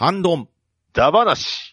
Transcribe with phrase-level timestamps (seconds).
[0.00, 0.48] ハンドン。
[0.94, 1.69] ダバなし。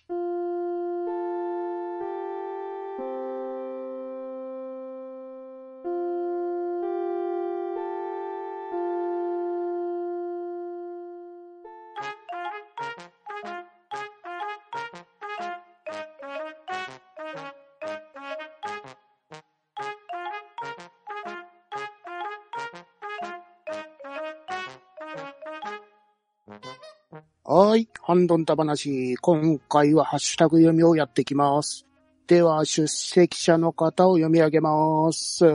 [28.17, 29.15] ンドンだ話。
[29.17, 31.85] 今回はハッシュタグ読みをやっていきます。
[32.27, 35.45] では、出席者の方を読み上げます。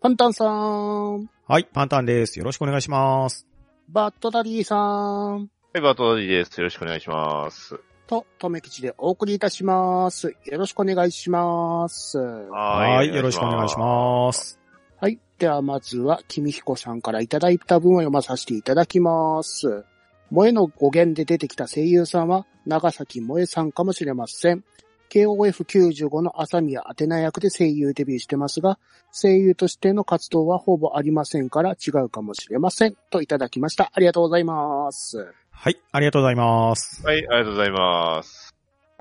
[0.00, 2.38] パンタンさん、はい、パンタンです。
[2.38, 3.46] よろしくお願いします。
[3.88, 6.58] バットダディさん、はい、バットダディです。
[6.58, 7.80] よろしくお願いします。
[8.06, 10.34] と、とめきちでお送りいたします。
[10.46, 12.18] よろしくお願いします。
[12.18, 14.58] はい、よろしくお願いします。
[15.00, 15.18] はい。
[15.38, 19.84] では、まずは、君彦さんからいただいた文を読まさせていただきます。
[20.30, 24.64] 萌えの語源で出てきた声優さんは、長崎萌えさんかもしれません。
[25.10, 28.78] KOF95 の朝宮アテナ役で声優デビューしてますが、
[29.10, 32.96] 声優としての活動はほぼありませんから違うかもしれません。
[33.10, 33.90] といただきました。
[33.94, 35.32] ありがとうございます。
[35.50, 37.04] はい、ありがとうございます。
[37.06, 38.54] はい、ありがとうございます。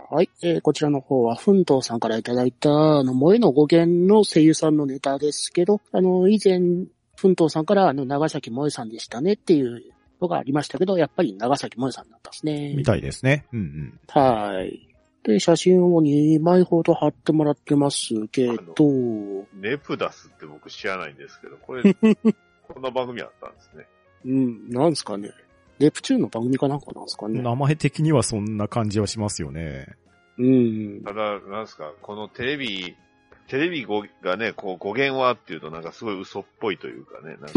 [0.09, 0.30] はい。
[0.41, 6.59] えーこちらの方は、奮闘さんからいただいた、あの、萌えの語源の声優さんのネタですけど、あの、以前、
[7.17, 9.84] 奮闘さんから、あの、長崎萌えさんでしたねっていう
[10.22, 12.73] のがありましたけど、やっぱり長崎萌えさんだったんですね。
[12.76, 13.46] みたいですね。
[13.54, 14.00] うんうん。
[14.08, 14.88] はい。
[15.24, 18.56] で、写真を2枚ほど貼ってもらってますけど、
[19.54, 21.84] ネプダスって僕知らないんですけど、これ、
[22.64, 23.88] こんな番組あったんですね。
[24.26, 25.32] うん、なんですかね。
[25.80, 27.42] ネプチューンの番組かなんかなんですかね。
[27.42, 29.88] 名前的にはそんな感じはしますよね。
[30.38, 31.04] うん。
[31.04, 32.96] ただ、なんですか、このテレビ、
[33.48, 37.52] テレビ語がね、こう語源はっていうとなんかすごい嘘っぽいというかね、なん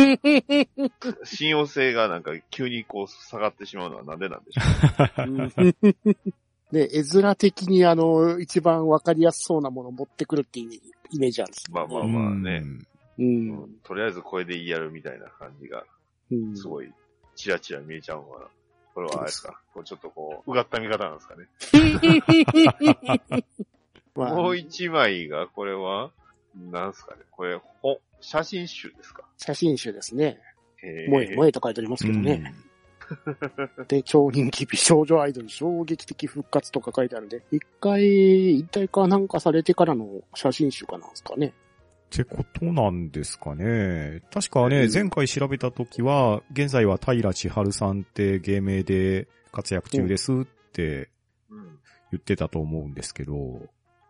[0.90, 4.62] か 信用性がなんか急にこう下がってしまうのはなんでなんでしょ
[5.64, 5.74] う。
[6.72, 10.74] で、 絵面的にあの、一番わかりやすそうなものを持ってくるっていう
[11.10, 12.62] イメージあるんですまあまあまあね、
[13.18, 13.74] ううんん。
[13.82, 15.84] とりあえずこれでいいやるみたいな感じが、
[16.30, 16.56] うん。
[16.56, 16.94] すごい、
[17.34, 18.50] チラチラ見えちゃうのかな。
[18.94, 21.48] これはあれですかこうちょっとこう、うがった見方なんですかね。
[24.20, 26.10] まあもう一枚が、これは、
[26.70, 30.38] なんすかねこれ、本、写真集ですか写真集ですね。
[30.82, 32.54] へ萌え、萌えと書いてありますけどね。
[33.88, 38.02] で、超人気美少女アイドル衝撃的復活とか書いてあるんで、一回、
[38.58, 41.48] 引退かなんかされてからの写真集かなんですかね。
[41.48, 41.52] っ
[42.10, 44.22] てことなんですかね。
[44.32, 51.08] 確かね、うん前回調べた時は、現在は平千春さんって芸名で活躍中ですって
[51.50, 51.78] うん。
[52.12, 53.62] 言ってたと思うんですけど、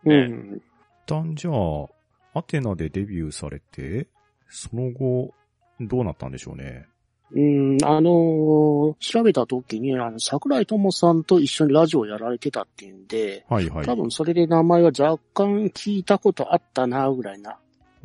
[0.05, 0.55] うねん。
[0.55, 0.61] 一
[1.05, 4.07] 旦じゃあ、アテナでデビューされて、
[4.49, 5.33] その後、
[5.79, 6.85] どうなったんでしょうね？
[7.33, 13.85] うん、あのー調べた時に、あの、桜井智さんと一緒にラジオやられてたっていうんで、はいはい。
[13.85, 17.57] 多分それで名前は若干聞いたことあったな、ぐらいな、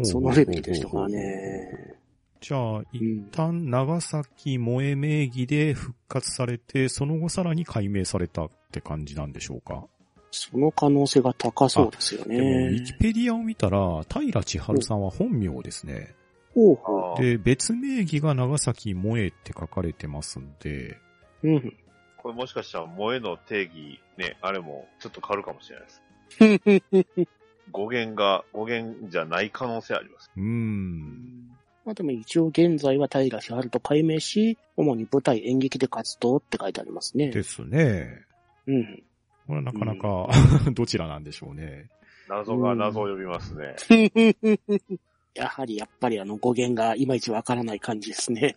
[0.02, 1.96] そのレベルでしたからね。
[2.40, 3.28] じゃあ、う一ん。
[3.30, 9.86] 旦長崎萌え名義で復活されて、その後さらに改名されたって感じなんでしょうか？
[10.36, 12.92] その可能性が高そうですよでも、ウィねキ。
[12.94, 16.14] ペディアを見たら、平千春さんは本名ですね。
[17.18, 20.98] で、別名義が長崎萌えって書かれてますんで、
[21.42, 21.48] う。
[21.48, 21.76] うん。
[22.16, 26.80] これもしかしたら萌えの定義、ね、あれもちょっと変わるかもしれないで
[27.14, 27.28] す。
[27.70, 30.30] 語源が、語源じゃない可能性あります。
[30.36, 31.56] うーん。
[31.84, 37.30] まあでも一応現在は平千春と改名し、主に舞台演劇で活動って書いてありますね。
[37.30, 38.24] ですね。
[38.66, 39.02] うん。
[39.46, 40.28] これはなかなか、
[40.72, 41.88] どちらなんでしょうね。
[42.28, 43.76] 謎が謎を呼びますね。
[45.34, 48.56] やはりやっぱりあの語源がいまいちわからない感じですね。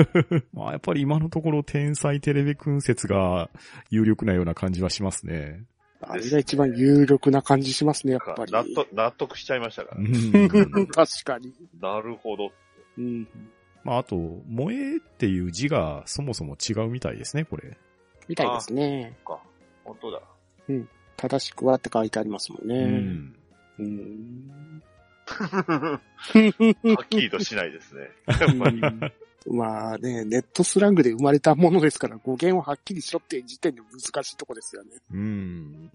[0.54, 3.50] まあ、やっぱり今のところ天才テレビ君説が
[3.90, 5.64] 有力なような感じはしますね。
[6.00, 8.52] あれが一番有力な感じしますね、やっぱり。
[8.52, 10.78] 納得、納得しちゃいましたかうら。
[10.82, 10.86] ん。
[10.88, 11.52] 確かに。
[11.80, 12.50] なるほど。
[12.98, 13.28] うん。
[13.84, 14.16] まあ、あと、
[14.48, 17.76] 萌えっていう字がそもそも違うみたいですね、これ。
[18.28, 19.16] みたいですね。
[19.24, 19.40] か。
[19.84, 20.20] 本当だ。
[21.16, 22.84] 正しくはって書いてありますもんうね。
[22.84, 23.34] ん。
[23.78, 24.82] うん。
[25.26, 26.00] は
[27.02, 28.10] っきりとしないですね。
[29.46, 34.90] まあね、ネットスラングで生まれたものですから、語源をはっきりしろっていう時点で難しいとこですよね。
[35.12, 35.90] うん。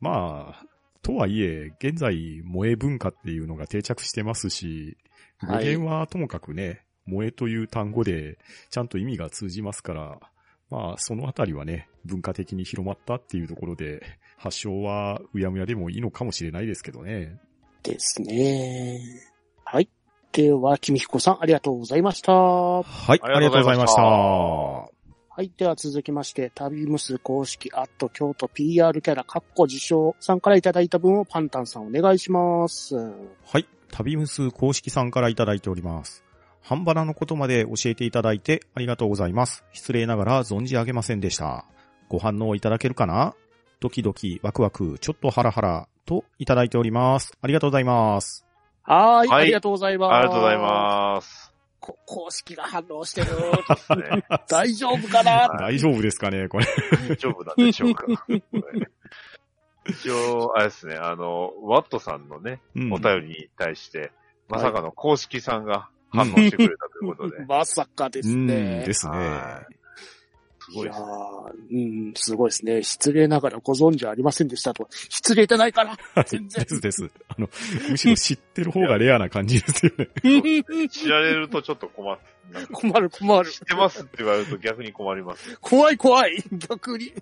[0.00, 0.66] まあ、
[1.02, 4.96] とはいえ、現在、萌え文化っていうのが定着してますし、
[5.42, 8.38] 語はい源はともかくね、萌えという単語で
[8.70, 10.18] ちゃんと意味が通じますから、
[10.70, 14.02] まあ、そのあたりはね、文化的に広まったっていうところで、
[14.36, 17.38] 発祥はうやむやでもいいのかもしれないですけどね。
[17.82, 19.00] ですね。
[19.64, 19.88] はい。
[20.32, 22.32] では、君彦さん、ありがとうございました。
[22.32, 23.90] ははい、あありりがとうございまし。
[23.90, 24.14] がとうござ
[24.82, 24.96] いました
[25.36, 25.52] はい。
[25.54, 32.96] では続きまして、旅ムス公式アット京都 PR キャラカッコ自称さんからいただいた分をパンタンさんお願いします。
[32.96, 33.66] はい。
[33.90, 36.25] 旅ムス公式さんからいただいております。
[36.68, 39.64] 半ばなのことまで教えていただいてありがとうございます。
[39.72, 41.64] 失礼ながら存じ上げませんでした。
[42.08, 43.34] ご反応いただけるかな？
[43.78, 47.38] ドキドキ、ワクワク、ちょっとハラハラといただいております。
[47.40, 48.44] ありがとうございます。
[48.82, 50.14] はーい,、はいありがとうございます。
[50.14, 51.52] ありがとうございます。
[51.78, 53.26] こ公式が反応してる。
[54.00, 55.48] ね大丈夫かな？
[55.60, 56.66] 大丈夫ですかねこれ。
[57.08, 58.06] 大丈夫なんでしょうか？
[59.88, 64.10] 一応、あれですね、あの、ワットさんのね、うんお便りに対して、
[64.48, 68.84] まさかの公式さんが反応してくれたということで、 まさかですうんね。
[68.86, 69.16] ですね。
[69.16, 69.76] はい
[70.68, 71.06] すごいですね。
[71.06, 72.82] やーうん、すごいですね。
[72.82, 74.88] 失礼ながらご存知ありませんでしたと。
[74.90, 75.96] 失礼じゃないから
[76.26, 76.68] 全然で。
[76.68, 77.08] すです。
[77.28, 77.48] あの、
[77.88, 80.08] むしろ知ってる方がレアな感じですよね。
[80.88, 82.20] 知られるとちょっと困る。
[82.72, 83.50] 困る困る。
[83.50, 85.56] 知ってますって言われると逆に困ります。
[85.60, 87.12] 怖い怖い逆に。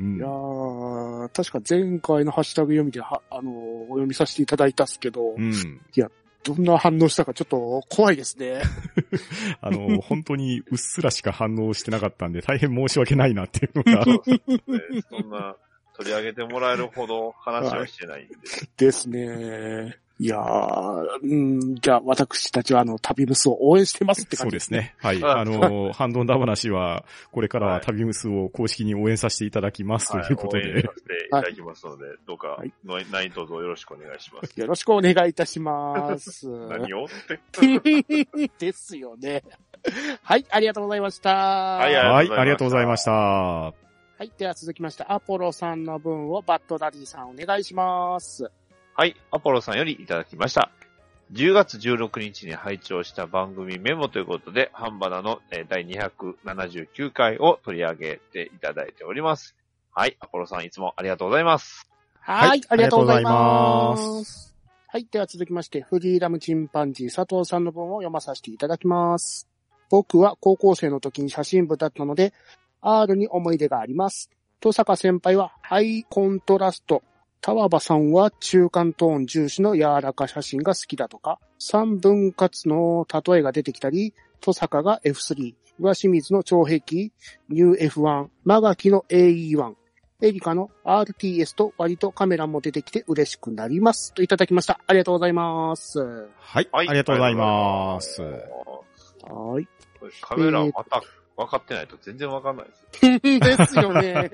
[0.00, 5.80] うんいやー、確か前回のハッシュタグ読みでは、あのーお読みさせていただいたっすけど、うん。
[6.44, 8.62] どんな反応したかちょっと怖いですね。
[9.60, 14.04] あの、本当にうっすらしか反応してなかったんで、大変申し訳ないなっていうのが。
[14.04, 15.02] そうですね。
[15.10, 15.56] そんな
[15.94, 18.34] 取り上げてもらえるほど話はしてないんで。
[18.76, 19.98] ですね。
[20.20, 24.72] いやー、うん、じゃあ私たちはあの、旅ブスを応援してますって感じそうです。
[24.72, 24.94] ね。
[24.98, 25.22] はい。
[25.22, 30.88] ああの、ハンドンダ話は、これからは旅ムスを公式に応援させていただきますということで応援さ。
[30.96, 34.58] せていただきますので、どうかはい、の何卒よろしくお願いします。
[34.58, 36.48] よろしくお願いいたします。
[36.48, 37.38] 何をって。
[38.58, 39.44] ですよね。
[40.22, 41.30] はい、ありがとうございました。
[41.30, 43.12] はいはい、ありがとうございました。
[43.12, 43.74] は
[44.18, 44.32] はい。
[44.36, 48.50] では続きまして、アポロさんの分をバッドダディさんお願いします。
[48.98, 50.72] はい、アポロさんよりいただきました。
[51.32, 59.54] 10月16日に拝聴した番組メモということで、ハンバナのえー第279回を取り上げていただいております。
[59.92, 61.88] はい、アポロさんいつもありがとうございます。
[62.18, 63.96] はい、はいありがとうございま。
[64.24, 64.52] す
[64.88, 65.06] はい。
[65.08, 69.46] では続きまして、フリーダムチンパンジー佐藤さんの文を読まさせていただきます。
[69.90, 72.32] 僕は高校生の時に写真部だったので、
[72.80, 74.28] R に思い出があります。
[74.60, 77.04] 登坂先輩はハイコントラスト。
[77.40, 89.74] 田和さんは中間トーン重視の柔らか写真が好きだとか、三分割の例えが出てきたり、登坂が F3、岩清水の超壁、ニュー F1、マガキの AE1、
[90.20, 94.12] エリカの RTS と割とカメラも出てきて嬉しくなります。
[94.14, 94.80] といただきました。
[94.86, 96.00] ありがとうございます。
[96.60, 96.68] い。
[96.72, 98.22] はい、ありがとうございます。
[98.22, 99.68] はい。
[100.20, 101.02] カメラまた
[101.36, 103.58] 分かってないと全然分かんないです。
[103.58, 104.28] ですよね。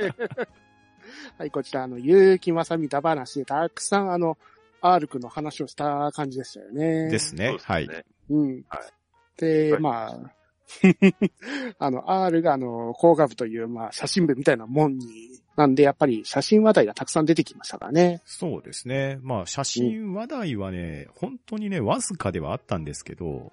[1.38, 4.38] はい、こちら、あの、ゆうきまさみだ話でたくさん、あの、
[4.81, 7.11] アールクの話をした感じでしたよね。
[7.11, 7.56] ですね。
[7.62, 7.88] はい。
[8.31, 8.62] うん。
[8.69, 8.94] はい
[9.37, 10.21] で、はいまあ、
[11.79, 18.23] あの、R があの、工学部という、まあ、写真部みたいなもんに、なんで、やっぱり写真話題がたくさん出てきましたからね。
[18.25, 19.19] そうですね。
[19.23, 23.53] まあ、写真話題はね、本当にね、わずかではあったんですけど、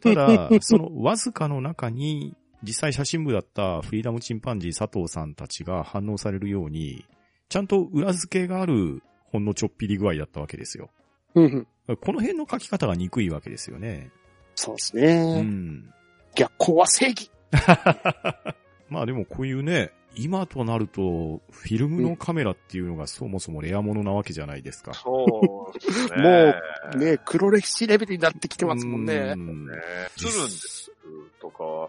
[0.00, 7.04] ただ、 そのわずかの中に、実際写真部だったフリーダムチンパンジー佐藤さんたちが反応されるように、
[7.48, 9.02] ちゃんと裏付けがある
[9.32, 10.90] ほんのちょっぴり具合だったわけですよ。
[11.34, 11.66] うんうん
[11.96, 14.10] この辺の書き方が憎いわけですよね。
[14.54, 15.40] そうですうね。
[15.40, 15.90] ん。
[16.34, 17.30] 逆光は正義。
[18.90, 24.92] まあでもこういうね、今となると、フィルムのカメラっていうのがそもそもレアものなわけじゃないですか。
[24.92, 26.22] そうですね。
[26.22, 26.54] も
[26.94, 29.36] うね、黒歴史レベルになってきてますもんねう。
[29.36, 29.72] んね
[30.16, 30.92] するんです
[31.40, 31.88] とか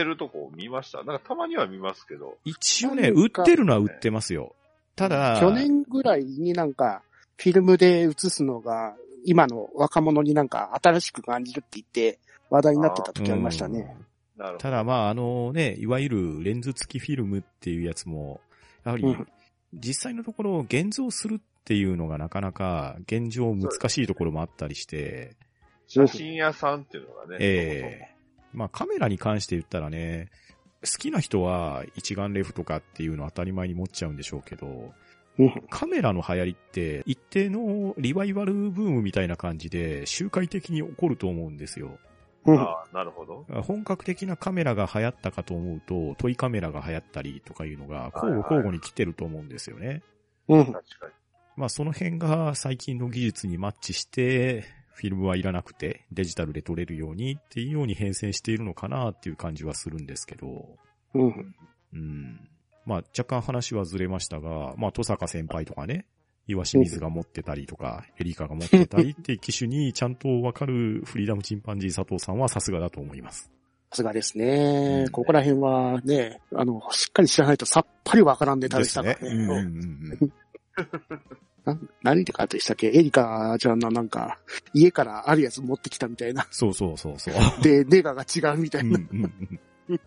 [0.00, 2.36] ってるとこ見ましたなんかたまには見ますけど。
[2.44, 4.54] 一応ね、売ってるのは売ってますよ。
[4.94, 7.02] ただ、去年ぐらいになんか、
[7.38, 12.18] フィルムで映すのが、今の若者になんか新しく感じるって言って、
[12.50, 13.96] 話題になってた時ありましたね。
[14.58, 18.40] ただまあ、あのね、いわゆるレンズ付きフィルムっていうやつも、
[18.84, 19.26] やはりうん、
[19.72, 25.36] 実際のところ現像するっていうのがなかなか現状難しいところもあったりして、
[25.88, 27.36] 写真屋さんっていうのがね。
[27.40, 28.15] ええ
[28.56, 30.30] まあカメラに関して言ったらね、
[30.80, 34.66] 好きな人は一眼レフとかっていうのを当たり前に持っちゃうんでしょうけど、
[35.38, 41.98] うんカメラの流行りって一定のリバイバルブームみたいな感じで周回的に起こると思うんですよ。
[42.46, 43.44] うんああ、なるほど。
[43.62, 50.02] 本格的なカメラが流行ったかと思うと、トイカメラが流行ったりとかいうのが交互交互に来てると思うんですよね。
[50.48, 51.12] うん確かに。
[51.56, 54.64] まあその辺が最近の技術にマッチして、
[54.96, 60.70] フィルムはいらなくてデジタルで撮れるようにっていうように変遷しているのかなっていう感じはするんですけど、
[61.12, 61.54] うん
[61.92, 62.48] うん。
[62.86, 66.06] まあ若干話はずれましたが、まあ戸坂先輩とかね、
[66.46, 73.50] 岩清水が持ってたりとか、エリカが持ってたりって機種にちゃんとわかるフリーダムチンパンジー佐藤さんはさすがだと思います。
[73.90, 80.16] さすがですね、うんここら辺はね、あの、しっかり知らないとさっぱりわからんネタでしたからね。
[82.02, 82.88] 何でかでしたっけ？
[82.88, 84.38] エリカちゃんのなんか、
[84.72, 86.46] 家からあるやつ持ってきたみたいな。
[86.50, 87.62] そうそうそうそう。
[87.62, 88.98] で、ネガが違うみたいな。
[88.98, 89.32] うんうん
[89.88, 90.00] うん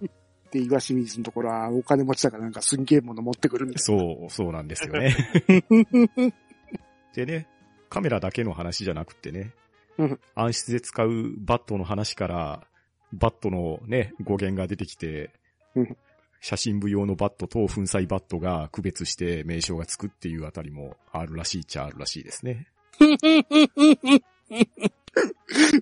[0.52, 5.16] で、岩清水のところはお金持ちだからなんかすんげえもの持ってくるみたいそう、そうなんですよね。
[5.48, 6.34] な。
[7.14, 7.48] でね、
[7.90, 9.54] カメラだけの話じゃなくってね
[10.00, 12.68] うん、暗室で使うバットの話から、
[13.14, 15.32] バットのね、語源が出てきて
[15.76, 15.98] うん、
[16.42, 22.68] 写真部用のバットと粉砕バットが区別して名称がつくっていうあたりもあるらしいっちゃあるらしいですね。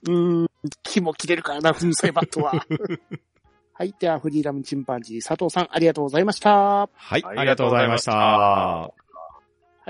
[0.03, 0.47] うーん、
[0.83, 2.53] 気も切れるからな、粉砕バットは。
[3.73, 3.93] はい。
[3.99, 6.89] では、フリーダムチンパンジー佐藤さん、ありがとうございました。
[6.91, 8.05] はい、あありがとうございまし。
[8.05, 8.91] たたは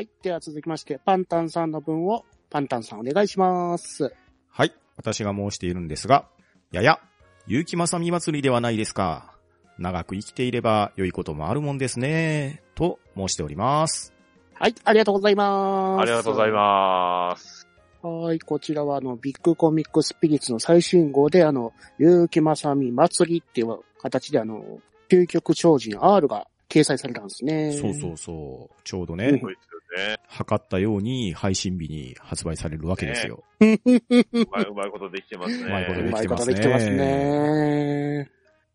[0.02, 0.10] い。
[0.22, 4.14] では、続きまして、パンタンさんの分を、パンタンさんお願いします。
[4.50, 6.28] はい、私が申しているんですが、
[6.72, 7.00] やや、
[7.48, 9.37] 結城正美祭りではないですか。
[9.80, 12.62] 長く生きていれば良いこともあるもんですね。
[12.76, 14.14] と申しております。
[14.54, 14.76] はい。
[14.84, 16.02] ありがとうございます。
[16.02, 17.68] ありがとうございます。
[18.02, 24.80] はい、こちらはあの、ビッグコミックスピリッツの最新号であの、結城正美祭りっていう形であの、
[25.10, 27.74] 究極超人 R が掲載されたんですね。
[27.74, 28.82] そうそうそう。
[28.84, 29.56] ちょうどねうん、そうで
[29.96, 30.18] すよね。
[30.28, 33.44] 測ったように配信日に発売されるわけですよ。
[33.60, 35.64] うまい、うまいことできてますね。
[35.66, 37.97] うまいことできうまいてますねことできてますね。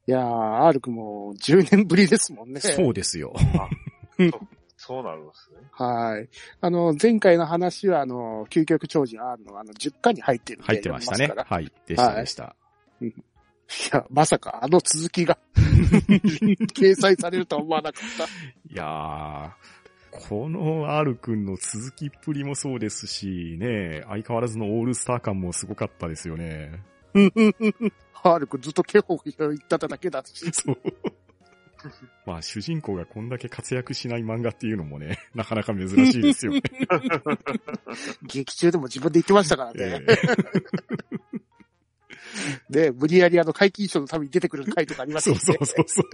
[0.06, 2.60] いやー、R くんも10年ぶりですもんね。
[2.60, 3.34] そうですよ。
[4.76, 5.58] そうなるんですね。
[5.70, 6.28] はい。
[6.60, 11.72] あの、前回の話はあの、究極超人 R のあの、10巻に入ってるんで入ってましたねはい。
[11.86, 12.42] でしたでした。
[12.42, 12.56] ら
[13.00, 13.12] い
[13.92, 18.24] や、まさかあの続きが 掲載されるとは思わなかった。
[18.24, 26.82] いやー、この R くんの続きっぷりもそうですし、ね、相変わらずのオールスター感もすごかったですよね。
[28.22, 30.52] ハールずっとケホ言っただけだし。
[30.52, 30.78] そう。
[32.24, 36.62] まあ、主人公がこんだけ活躍しない漫画っていうのもね、 なかなか珍しいですよね。
[38.22, 40.06] 劇中でも自分で言ってましたからえね。
[40.08, 40.16] え
[42.90, 45.40] で、無理やりあの、皆勤賞のために出てくる回とかありますよね。
[45.40, 46.04] そうそうそう。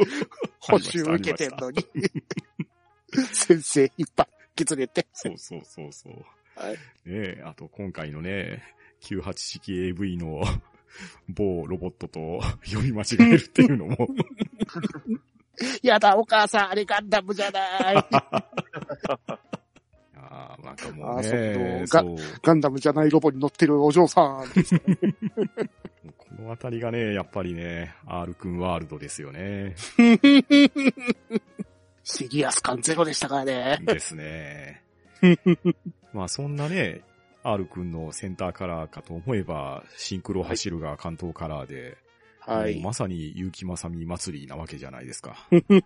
[0.59, 1.87] 補習受けてんのに。
[3.33, 5.07] 先生引っ張り連れて。
[5.13, 6.15] そうそうそうそう。
[6.57, 8.65] はいねえ、あと今回のね、
[9.03, 10.43] 98式 AV の
[11.29, 14.09] 某ロボットと 読み間違えるっていうのも、
[15.83, 17.97] やだ、お母さん、あれガンダムじゃない。
[20.17, 22.17] ああ、なんかもうあね、そう。
[22.43, 24.45] ガンダムじゃないロボに乗ってるお嬢さん。
[26.17, 29.75] このあたりがね、やっぱりね、R くんワールドですよね。
[32.05, 33.79] シリアス感ゼロでしたからね。
[33.83, 34.83] ですね。
[36.13, 37.03] まあそんなね、
[37.43, 41.97] R くんのセンターカラーかと思えば、シンクロ走るが関東カラーで、
[42.41, 42.81] はい。
[42.81, 45.37] まさに結城正美祭りなわけじゃないですか。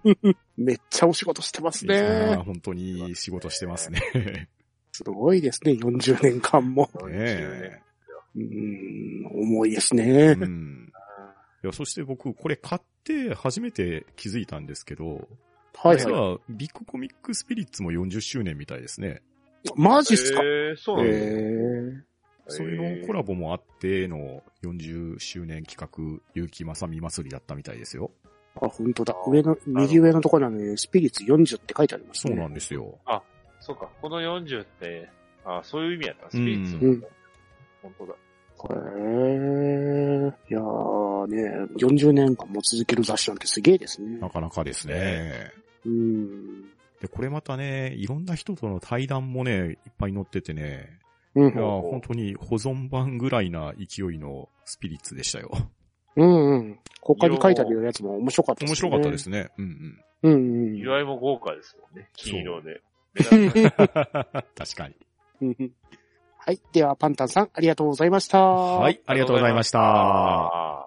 [0.57, 2.37] めっちゃお仕事してますね。
[2.37, 4.49] 本当に仕事してますね。
[4.93, 6.89] すごいですね、40年間も。
[7.09, 7.83] ねえ。
[8.37, 10.35] うーん、重いですうね。
[10.35, 10.93] ん。
[11.65, 15.29] いや、そして僕、これ買って初めて気づいたんですけど、
[15.75, 19.23] はいは実はビッグコミックスピリッツも40周年みたいですね。
[19.65, 19.71] い。
[19.77, 20.41] マジっすか？
[20.43, 22.05] えー、そうなんですね。
[22.09, 22.13] え
[22.49, 28.11] それのコラボもあっての40周年企画、結城正美祭りだったみたいですよ。
[28.57, 29.15] あ、本当だ。
[29.27, 32.35] 上の、右上のところにスピリッツ40って書いてありますね。
[32.35, 32.99] そうなんですよ。
[33.61, 35.09] そうか、この40って、
[35.45, 36.85] あそういう意味やったスピリッツ。
[36.85, 37.05] うん
[37.83, 38.13] 本当だ。
[38.13, 38.17] へ
[38.75, 40.33] え。
[40.51, 44.29] いやーね、40年間も続ける雑誌なんてすげえですねな。
[44.29, 45.51] かなかですね。
[45.87, 46.72] うん。
[47.03, 51.01] で、これまたね、いろんな人との対談もね、いっぱい載っててね、
[51.35, 55.51] うんいや、本当に保存版ぐらいな勢いのスピリッツでしたよ。
[56.15, 56.79] うんうん。
[57.01, 59.51] 他に書いてあるやつも面白かった面白かったですね。
[59.59, 60.77] うんうんうん。
[60.77, 62.09] 色合いも豪華ですもんね。
[62.15, 62.83] 黄色で。
[63.33, 63.51] うん。
[63.51, 64.95] 確かに。
[65.41, 65.73] うんうん
[66.45, 66.61] はい。
[66.73, 68.41] では、パンタンさん、ありがとうございました。
[68.41, 68.81] は。
[68.81, 70.82] はいありがとうございました。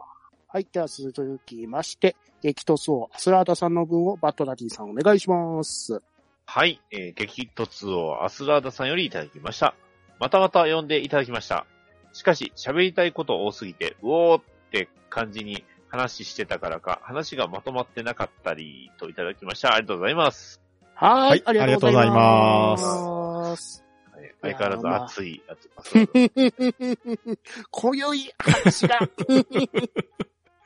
[0.55, 0.67] あはい。
[0.71, 6.01] では、続きまして、激突王、アスラーダさんの分をバットダディさんお願いします。
[6.45, 9.75] はい、えー、激突王アスラーダさんよりいただきました。
[10.17, 11.65] またまた読んでいただきました。
[12.13, 19.73] しかし、喋りたいこと多すぎて、うおーって感じに話してたからか、話がまとまってなかったり、といただきました。
[19.73, 20.61] ありがとうございます。
[20.93, 21.43] ははいい。
[21.45, 23.83] ありがとうございありがます。
[24.15, 27.37] はい、相変わらず熱い、熱いアスラーダ
[27.71, 28.99] 今宵、 話が。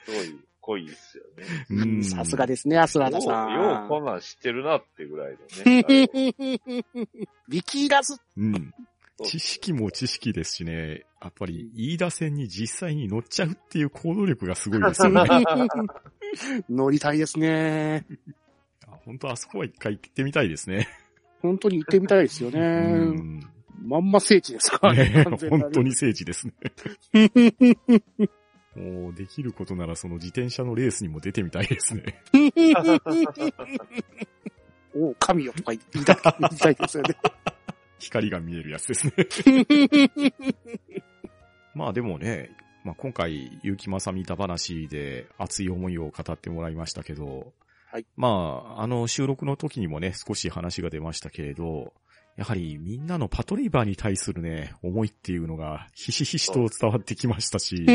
[0.09, 1.65] すごい濃いですよね。
[1.69, 3.53] うんさすがですね、アスラーダさん。
[3.53, 5.83] よう、ようこんなん知ってるなってぐらいのね。
[5.85, 6.07] あれ
[7.47, 8.15] ビキーラズ。
[8.37, 8.73] うん。
[9.23, 15.23] 知識も知識ですしね、やっぱり飯田線に実際に乗っちゃうっていう行動力がすごいですよね。
[16.69, 18.05] 乗りたいですね。
[19.05, 20.87] 本当あそこは一回行ってみたいですね。
[21.41, 22.59] 本当に行ってみたいですよね。
[22.59, 22.63] う
[23.13, 23.49] ん
[23.81, 25.09] まんま聖地ですからね。
[25.09, 26.53] ね本当に聖地ですね。
[28.79, 32.23] もう、できることならその自転車のレースにも出てみたいですね。
[34.95, 37.15] お神よとか言いたい言いたいですよね。
[37.99, 39.13] 光が見えるやつですね。
[41.75, 47.53] まあでもね、まあ今回、結城正美田話で熱い思いを語ってもらいましたけど、
[47.91, 48.05] はい。
[48.15, 51.93] まあ、あの収録の時にもね、少し話が出ましたけれど、
[52.37, 57.85] やはりみんなのパトレイバーに対するね、思いっていうのがひしひしと伝わってきましたし、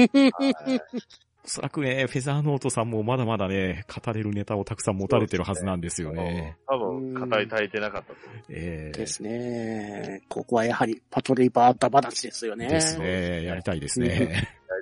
[1.44, 6.56] おそらくね、フェザーノートさんもまだまだね、語れるネタをたくさん持たれてるはずなんですよね。
[6.66, 8.14] 多分、語り足りてなかった。
[8.48, 10.22] ええですね。
[10.28, 12.68] ここはやはりパトレイバーあった話ですよね。
[12.68, 13.44] ですね。
[13.44, 14.08] やりたいですね。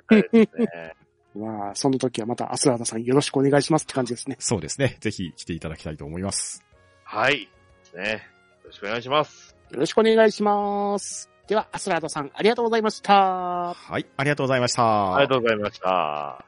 [0.09, 0.95] やりたいですね。
[1.35, 4.37] まあ、その時はまたアスラーダさんよろしくお願いしますって感じですね。
[4.39, 4.97] そうですね。
[4.99, 6.63] ぜひ来ていただきたいと思います。
[7.03, 7.49] はい。
[7.95, 8.32] ね。
[8.63, 9.55] よろしくお願いします。
[9.71, 11.29] よろしくお願いします。
[11.47, 13.13] では、アスラーダさん、ありがとうございました。
[13.13, 14.05] ははい。
[14.15, 15.15] ありがとうございました。
[15.15, 16.45] ありがとうございました。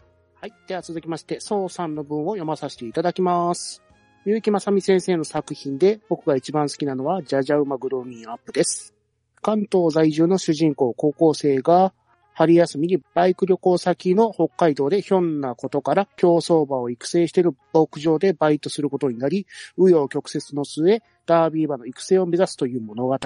[0.48, 0.54] い。
[0.68, 3.82] では続きまして、ソウさんの文を読まさせていただきます。
[4.26, 8.96] 結城正美先生の作品で僕が一番好きなのは、ジャジャウマグローミンアップです。
[9.42, 11.94] 関東在住の主人公高校生が、
[12.38, 23.18] 春休みにバイク旅行先の北海道でひょんなことから競走馬を育成している牧場でバイトすることになり、紆余曲折の末、ダービー馬の育成を目指すという物語。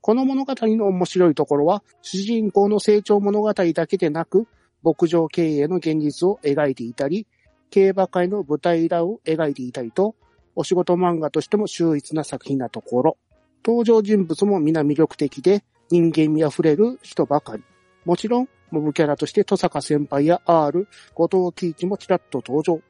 [0.00, 4.46] この物語の面白いところは、主人公の成長物語だけでなく、
[4.82, 7.26] 牧場経営の現実を描いていたり、
[7.68, 10.14] 競馬界の舞台裏を描いていたりと、
[10.54, 13.18] お仕事漫画としても秀逸な作品なところ。
[13.66, 17.62] 登場人物も皆魅力的で、人間味あふれる人ばかり。
[18.06, 22.80] もちろん、モブキャラとして戸坂先輩や R、後藤喜一もちらっと登場。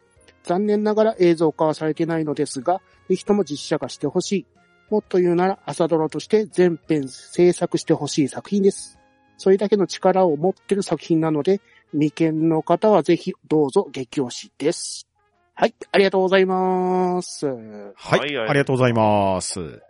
[0.42, 4.46] 残念ながら映像化はされてないのですが、ぜひとも実写化してほしい。
[4.90, 8.99] もっと言うなら朝ドラとして全編制作してほしい作品です。
[9.38, 11.62] それだけの力を持ってる作品なので、
[11.93, 15.08] 未見の方はぜひどうぞ激推しです。
[15.54, 17.47] はい、ありがとうございます。
[17.47, 18.19] はい。
[18.21, 19.85] はいありがとうございます。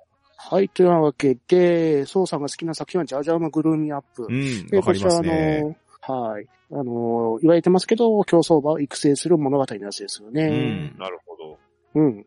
[0.49, 4.27] はい、というわけで、ソウさんが好きな作品はじゃじゃ馬グルーミン UP。
[4.29, 4.67] うん。
[4.69, 5.77] でわかりますこちらね。
[6.03, 6.47] あの、はい。
[6.71, 10.49] あの、言われてますけど、競走馬を育成する物語のやつですようね。
[10.49, 10.99] ん。
[10.99, 11.59] なるほど。
[11.95, 12.21] うん。
[12.21, 12.25] い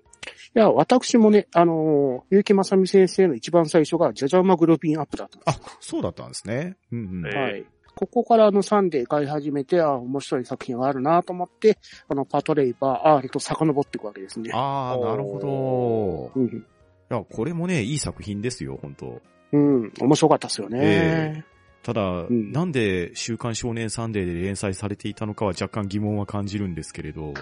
[0.53, 6.75] や、私もね、あの、結城正美先生の一番最初がじゃじゃ馬グルーミン UP だったんですあ、そうだったんですね。
[6.91, 7.27] うんうん。
[7.27, 7.65] えはい。
[7.95, 11.77] ここからあのサンデー買い始めて、あ面白い作品があるなと思って、
[12.09, 14.51] あの、パトレイバー、R と遡っていくわけですね。
[14.53, 16.41] ああ、なるほど。
[16.41, 16.65] いうん。
[17.09, 19.91] や、これもね、いい作品ですよ、本当うん。
[19.99, 21.45] 面白かったですよね。
[21.81, 27.33] ただ、んなんで週刊少年サンデーで連載されていたのかは若干疑問は感じるんですけれど。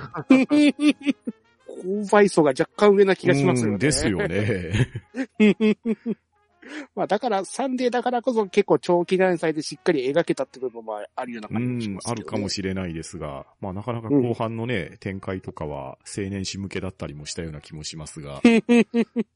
[1.77, 3.73] 購買層が若干上な気がしますよね。
[3.73, 4.17] うんですよ。
[4.27, 4.71] ね。
[6.95, 12.11] まあだから、サンデーだからこそ結構長期連載でしっかり描けたって部分もあるようなう感じがしんま、すね。
[12.11, 18.41] あるかもしれないですが、まあなかなか後半のね、展開とかは青年誌向けだったりもしたような気もしますが。
[18.43, 18.57] い。
[18.59, 18.85] い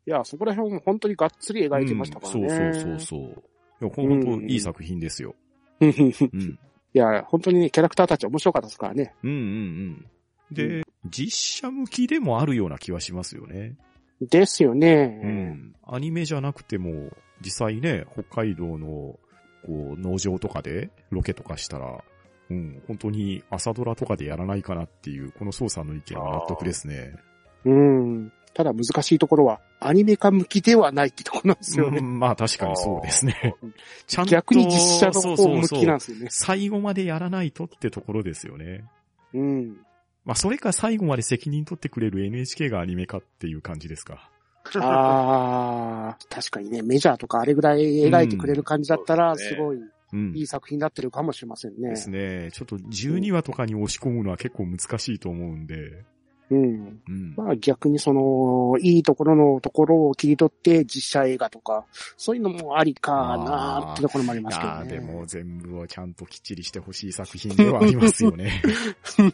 [0.06, 2.42] や、そこら辺も本当にがっつり描いてましたからね。
[2.42, 3.44] うんそうそうそうそう。
[3.82, 5.36] いや、本当いい作品ですよ。
[5.80, 5.86] う。
[5.86, 6.60] うん。
[6.94, 9.16] いや、本当にね、キャラクターたち面白かったですからね。
[9.24, 10.06] うんうんうん。
[10.52, 13.76] で、実写向きでもあるような気はしますよね。
[14.22, 15.20] ですよね。
[15.24, 15.76] うん。
[15.88, 17.10] アニメじゃなくても、
[17.42, 19.20] 実際ね、北海道の、こ
[19.68, 22.04] う、農場とかでロケとかしたら、
[22.50, 27.16] うん、本当に朝ドラとかでやらないかなっていう、この操作の意見は納得ですね。
[27.66, 28.32] うん。
[28.54, 32.00] ただ難しいところは、アニメ化向きではないってところなんですよね。
[32.00, 33.56] うん、まあ確かにそうですね。
[34.08, 36.28] ちゃんと、逆に実写のそう方向そうそうきなんですよね。
[36.30, 38.84] 最後までやらないとってところですよね。
[39.34, 39.78] うん。
[40.26, 44.30] まあそれか最後まで責任取ってくれる NHK がアニメ化っていう感じですか。
[44.76, 49.80] ああ、確かにね、メジャーとかあれぐらい描いてくれる感じだったら、すごい
[50.14, 50.34] うん。
[50.36, 51.90] いい作品になってるかもしれませんね。
[51.90, 52.50] ですね。
[52.52, 56.04] ちょっと12話とかに押し込むのは結構難しいと思うんで。
[56.52, 57.02] うん。
[57.08, 57.34] うん。
[57.38, 61.86] まあ逆にその、いいところのところを切り取って実写映画とか、
[62.18, 64.86] そういうのもありかなってところもありいますけどね。
[64.88, 68.62] でも全部をちゃんときっちりしてほしい作品ではありますよね。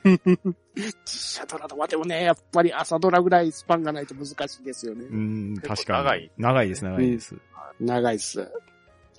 [0.76, 5.06] 実写ドラとかでもね、やっぱり朝ドラぐらいスパンがないと難しいですよね。
[5.06, 5.98] うん、確かに。
[5.98, 6.32] 長い。
[6.38, 7.36] 長いです、長いです。
[7.80, 8.52] 長いっす。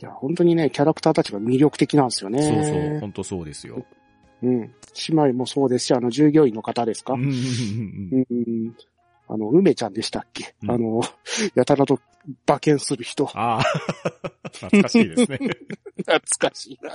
[0.00, 2.42] いや、本当にね、キャラクターたちが魅力的なんですよね。
[2.42, 3.84] そうそう、本当そうですよ。
[4.42, 4.60] うん。
[4.60, 4.72] 姉
[5.10, 8.76] 妹もそうですし、あの、従業員の方ですか、うんうんうんうんうん、
[9.28, 11.00] あの、梅ちゃんでしたっけ、うんあの、
[11.54, 12.00] やたらと
[12.46, 13.28] 馬券する人。
[13.34, 13.62] ああ、
[14.52, 15.38] 懐かしいですね。
[15.98, 16.94] 懐かしいな。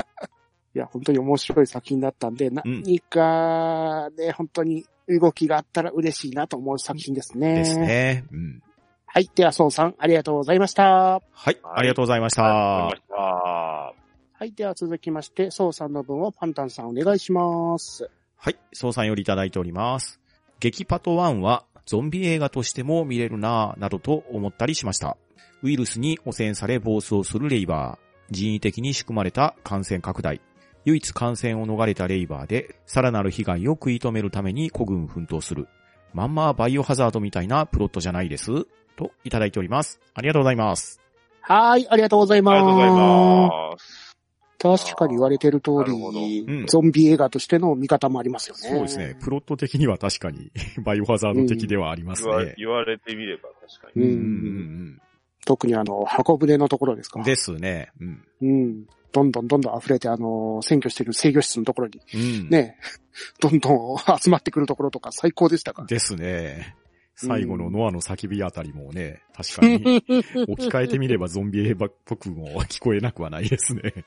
[0.75, 7.55] いや、本当に面白い作品だったんで、何かね、本当に動きがあったら嬉しいなと思う作品ですね。
[7.55, 7.77] です。
[7.77, 8.25] ね。
[8.31, 8.63] うん。
[9.05, 9.29] はい。
[9.35, 11.21] では、孫さん、ありがとうございました。
[11.31, 12.43] はい、ありがとうございました。
[12.43, 14.02] わかりました。
[14.43, 14.51] はい。
[14.51, 18.09] では、続きまして、孫さんの分をパンタンさんお願いします。
[18.35, 20.19] はい、総さんよりいただいております。
[20.59, 25.15] 激パト1はゾンビ映画としても見れるなぁ、などと思ったりしました。
[25.61, 30.41] ウイルスに汚染され暴走するレイバー、人為的に仕組まれた感染拡大、
[30.83, 35.69] 唯一感染を逃れたレイバーで、さらなる被害を食い止めるために孤軍奮闘する。
[36.13, 38.65] まんまバイオハザードみたいなプロットじゃないです
[38.97, 40.01] といただいております。
[40.13, 40.99] ありがとうございます。
[41.39, 41.87] はい。
[41.89, 42.55] ありがとうございます。
[42.55, 44.12] ありがとうございます。
[44.59, 48.69] 確かに言われてる通り、うんゾンビ映画としての見方もありますよね。
[48.69, 49.17] そうですね。
[49.21, 50.51] プロット的には確かに
[50.83, 52.53] バイオハザード的ではあります言わね。
[52.57, 54.03] 言われてみれば確かに。
[54.03, 55.01] うんうんうん
[55.45, 57.19] 特にあの、箱舟のところですか？
[57.19, 57.25] うん。
[57.25, 57.91] ですね。
[57.99, 58.23] うん。
[58.41, 58.85] うん。
[59.11, 62.49] どんどんどんどん溢れて、あの、占拠してる制御室のところに、うん。
[62.49, 62.77] ね、
[63.41, 65.87] どんどん集まってくるところとか最高でしたから。
[65.89, 66.77] ですね。
[67.15, 70.03] 最後のノアの叫びあたりもね、確かに
[70.47, 74.05] 置き換えてみればゾンビ映画っぽくも聞こえなくはないですね。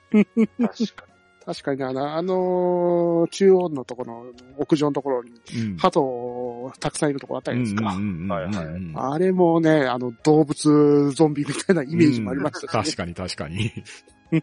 [0.59, 1.07] 確か
[1.47, 5.77] 確かにあの、あの中央のところの屋上のところに、うん。
[5.77, 9.13] 鳩たくさんいるところあったじゃないですか。
[9.13, 13.71] あれもね、あの、動物ゾンビみたいなイメージもありましたし、ね確かに確かに。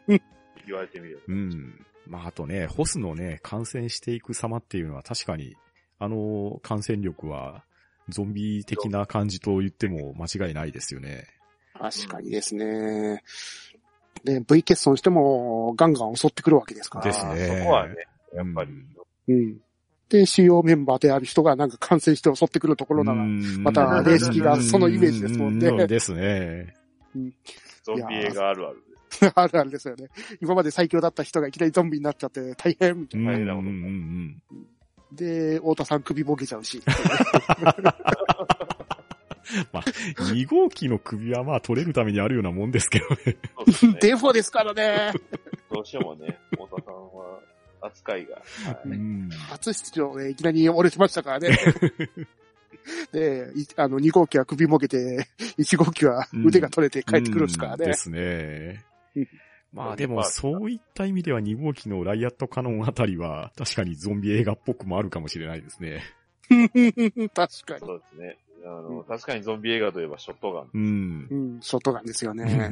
[0.09, 0.23] に。
[0.67, 1.21] 言われてみれば。
[1.29, 1.87] うん。
[2.07, 5.57] まあ、あとね、ホスのね、感染していく様っていうのは確かに、
[5.99, 7.65] あの、感染力は、
[8.09, 11.27] ゾンビ的な感じと言っても間違いないですよね。
[11.79, 13.23] 確かにですね。
[14.25, 17.05] で、V 欠損してもガンガン襲ってくるわけですから。
[17.05, 17.95] ですねそこはね、
[18.35, 18.71] やっぱり。
[19.29, 19.59] うん。
[20.09, 23.25] で、主要メンバーである人がなんか感染して襲ってくるところなら、
[23.61, 26.75] また霊式がそのイメージですもんねうですね。
[27.83, 29.33] ゾンビ映画あるあるです。
[29.35, 30.09] あるあるですよね。
[30.41, 33.33] 今まで最強だった人がいきなりゾンビになっちゃって大変みたいな。
[33.33, 34.43] うんうんう大変なことん
[35.13, 36.83] で、太田さん首もげちゃうし。
[39.73, 43.17] まあ、2号機の首はまあ取れるためにあるようなもんですけどね。
[43.57, 43.99] そうですね。
[44.01, 45.13] デフォですからね。
[45.73, 47.41] どうしてもね、太田さんは
[47.83, 48.43] 扱いが。
[49.51, 51.59] 初出場でいきなり折れてましたからね。
[53.13, 57.95] で、いあの、2号機は首もげて、1号機は腕が取れて帰ってくるんですからねうんで。
[57.95, 58.85] すね
[59.17, 59.29] うん。
[59.75, 66.03] まあでも、そういった意味では2号機のライアットカノンあたりは、確かにゾンビ映画っぽくもあるかもしれないですね。
[66.49, 67.81] 確かに。
[67.81, 68.39] そうですね。
[68.65, 70.71] あの、確かにゾンビ映画といえばショットガン。
[70.73, 71.35] うんう。
[71.59, 72.71] ん、ショットガンですようんね。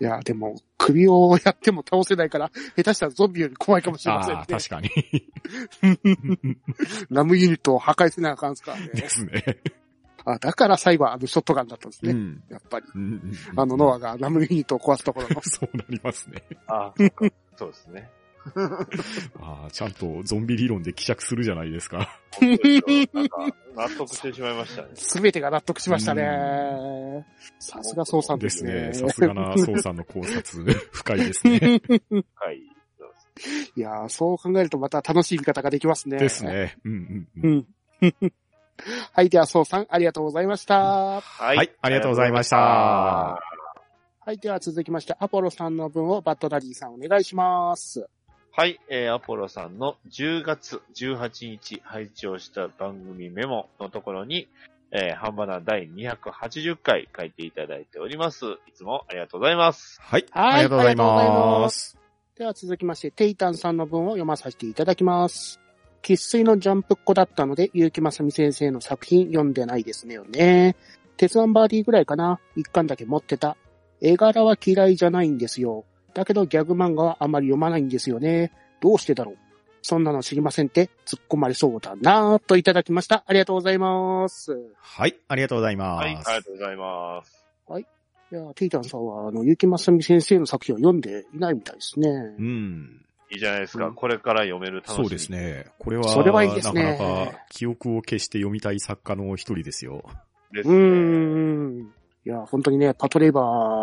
[0.00, 4.46] いや、でも、首をやっても倒せないから、下手したらゾンビより怖いかもしれませんああ、ね。
[4.48, 4.90] 確かに。
[7.10, 9.08] ラムユニットを破壊せなあかんすからねで。
[9.08, 9.44] すね。
[10.26, 12.10] あ、だから最後はあのショットガンだったんですね。
[12.10, 12.42] うん。
[12.50, 12.86] やっぱり。
[12.94, 15.40] うんあのノアがラムユニットを壊すところの。
[15.46, 16.42] そうなりますね。
[16.66, 17.26] あそうか。
[17.56, 18.10] そうですね。
[19.40, 22.20] ああ、ちゃんとゾンビ理論で希釈するじゃないですか。
[22.40, 23.38] なんか、
[23.74, 24.88] 納得してしまいましたね。
[24.94, 27.26] すべてが納得しましたね。
[27.58, 28.72] さすが総さんでですすね。
[28.88, 28.94] ね。
[28.94, 31.80] さすがな、ソウさんの考察、 深いですね。
[32.34, 32.58] はい。
[33.76, 36.18] いやーそう考えるとまた楽しい見方ができますね。
[36.18, 36.44] です。
[36.44, 36.78] ね。
[36.84, 37.66] うんうんうん。
[38.00, 38.32] うん。
[39.12, 40.78] はい、では、そうさん、ありがとうございました。
[40.78, 42.56] ははい、ありがとうございました。
[42.56, 48.08] はい、では続きまして、アポロさんの分をバッドダディさんお願いします。
[48.50, 54.48] はい、えー、アポロさんの10月18日配置をした番組メモのところに、
[54.90, 58.46] えー、ハンバナ第280回書いていただいております。
[58.66, 60.00] いつもありがとうございます。
[60.00, 61.58] はい、はいありがとうございま。
[61.60, 61.98] ます
[62.36, 65.60] では続きまして、テイタンさんの文を読まさせていただきます。
[66.06, 70.76] 喫水のジャンプっ子だったので、結城正美先生の作品読んでないですねよね。
[71.16, 72.38] 鉄腕バーディーぐらいかな。
[72.54, 73.56] 一巻だけ持ってた。
[74.00, 75.84] 絵柄は嫌いじゃないんですよ。
[76.14, 78.52] だけどギャグ漫画はあまり読まないんですよね。
[78.80, 79.36] どうしてだろう
[79.82, 83.24] そんなの知りませんって突っ込まれそうだなぁといただきました。
[83.26, 84.52] ありがとうございます。
[84.78, 86.04] はい、ありがとうございます。
[86.04, 87.46] はい、ありがとうございます。
[88.32, 92.08] いや、テイタンさんは、あの、結城正美先生の作品を読んでいないみたいですね。
[92.08, 93.05] うん。
[93.30, 93.86] いいじゃないですか。
[93.86, 94.96] うんこれから読める楽しみ。
[94.96, 95.32] そうです。
[95.32, 95.66] ね。
[95.78, 100.04] これは、それはいいですねなかなか記憶を消して読みたい作家の一人ですよ。
[100.52, 101.82] ですうーね。
[101.82, 101.92] ん。
[102.24, 103.40] いや、本当にね、パトレイバ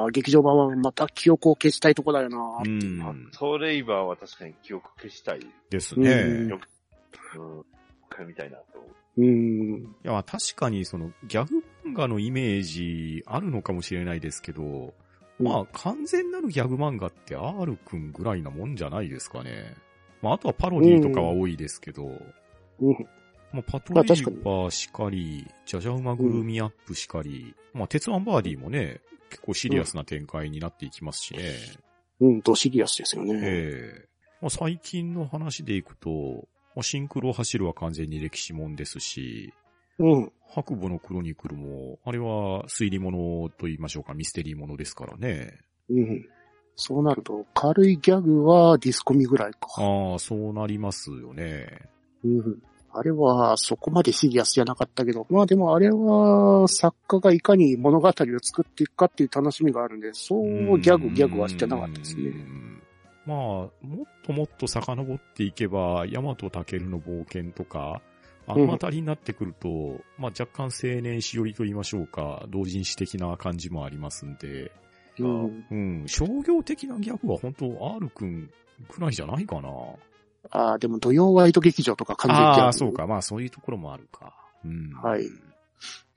[0.08, 2.68] ー劇場版はまた記憶を消したいとこだよなう。
[2.68, 3.30] ん。
[3.32, 5.40] ソーレイバーは確かに記憶消したい。
[5.70, 6.12] ですうんね。
[6.12, 6.48] うん。
[6.50, 6.60] 一
[8.10, 9.22] 回見たいなと思う。
[9.22, 9.78] うん。
[9.82, 14.94] いや、まあ確かにそのギャグ漫画のイメージあるのかもしれないですけど、
[15.40, 19.76] まあ完全なるギャグ漫画って R くんぐらいなもんじゃないですかね。
[20.22, 22.06] まああとはパロディとかは多いですけど、
[22.80, 23.08] うん。
[23.54, 31.54] まあ、パトレーパーしかり、ジャジャウマグルミアップしかり、まあ、鉄腕バーディーもね、結構シリアスな展開になっていきますしね。
[32.20, 33.40] うん、ドシリアスですよね。
[33.44, 39.54] ええまあ、最近の話でいくと、まあ、シンクロを走るは完全に歴史もんですし、
[40.00, 40.32] うん。
[40.54, 45.58] 白母のクロニクルも、あれは推理物と言いましょうか、ミステリーものですからね。
[45.90, 46.26] うん。
[46.76, 49.60] そうなると、軽いギャグはディスコミぐらいか。
[49.78, 51.90] ああ、そうなりますよね。
[52.24, 52.62] うん。
[52.96, 62.28] あれはそこまでシリアスじゃなかったけど、まあでもあれは作家がいかに物語を作っていくかっていう楽しみがあるんで、そうギャグギャグはしてなかったですね。
[62.28, 62.64] うん
[63.26, 63.72] まあ、もっ
[64.26, 68.02] ともっと遡っていけば、ヤマトタケルの冒険とか、
[68.48, 74.72] あのあたりになってくると、まあ若干青年し寄りと言いましょうか、同人誌的な感じもありますんで、
[75.20, 75.66] うん。
[75.70, 78.50] うん、商業的なギャグは本当 R くん
[78.90, 79.70] くらいじゃないかな。
[80.50, 82.62] ああ、でも土曜ワイド劇場とか完全ギャグ。
[82.62, 82.94] ああ、そう。
[82.94, 83.08] か。
[83.08, 84.34] まあそういうところもあるか。
[84.66, 84.92] うん。
[84.94, 85.26] はい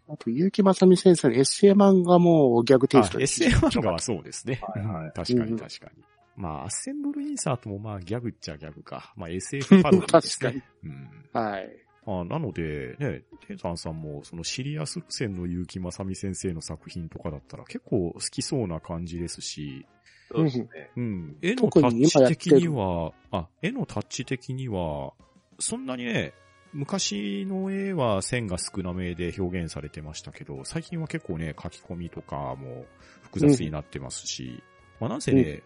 [0.09, 4.61] あと、結城正美先生のエッセイ漫画もギャグテイあスト、エッセイ漫画はそうですね。
[4.63, 6.05] はいはいうん確かに確かに。
[6.37, 9.13] まあ、アッセンブルインサートもまあギャグっちゃギャグか。
[9.17, 10.63] まあ SF パロディですね。
[10.63, 11.43] 確うん。
[11.43, 11.86] はい。
[12.07, 19.87] あなので、ね、テンさんさんも、そのシリアス路線の結城正美先生の作品とかだったら結構好きそうな感じですし、
[20.33, 20.67] そうですね。
[20.97, 25.13] うん、絵の特タッチ的には、あ、絵のタッチ的には、
[25.59, 26.33] そんなにね、
[26.73, 32.87] 昔の絵は線が少なめで表現されてましたけど、最近は結構ね、書き込みとかも
[33.23, 34.63] 複雑になってますし、
[35.01, 35.63] まあなんせね、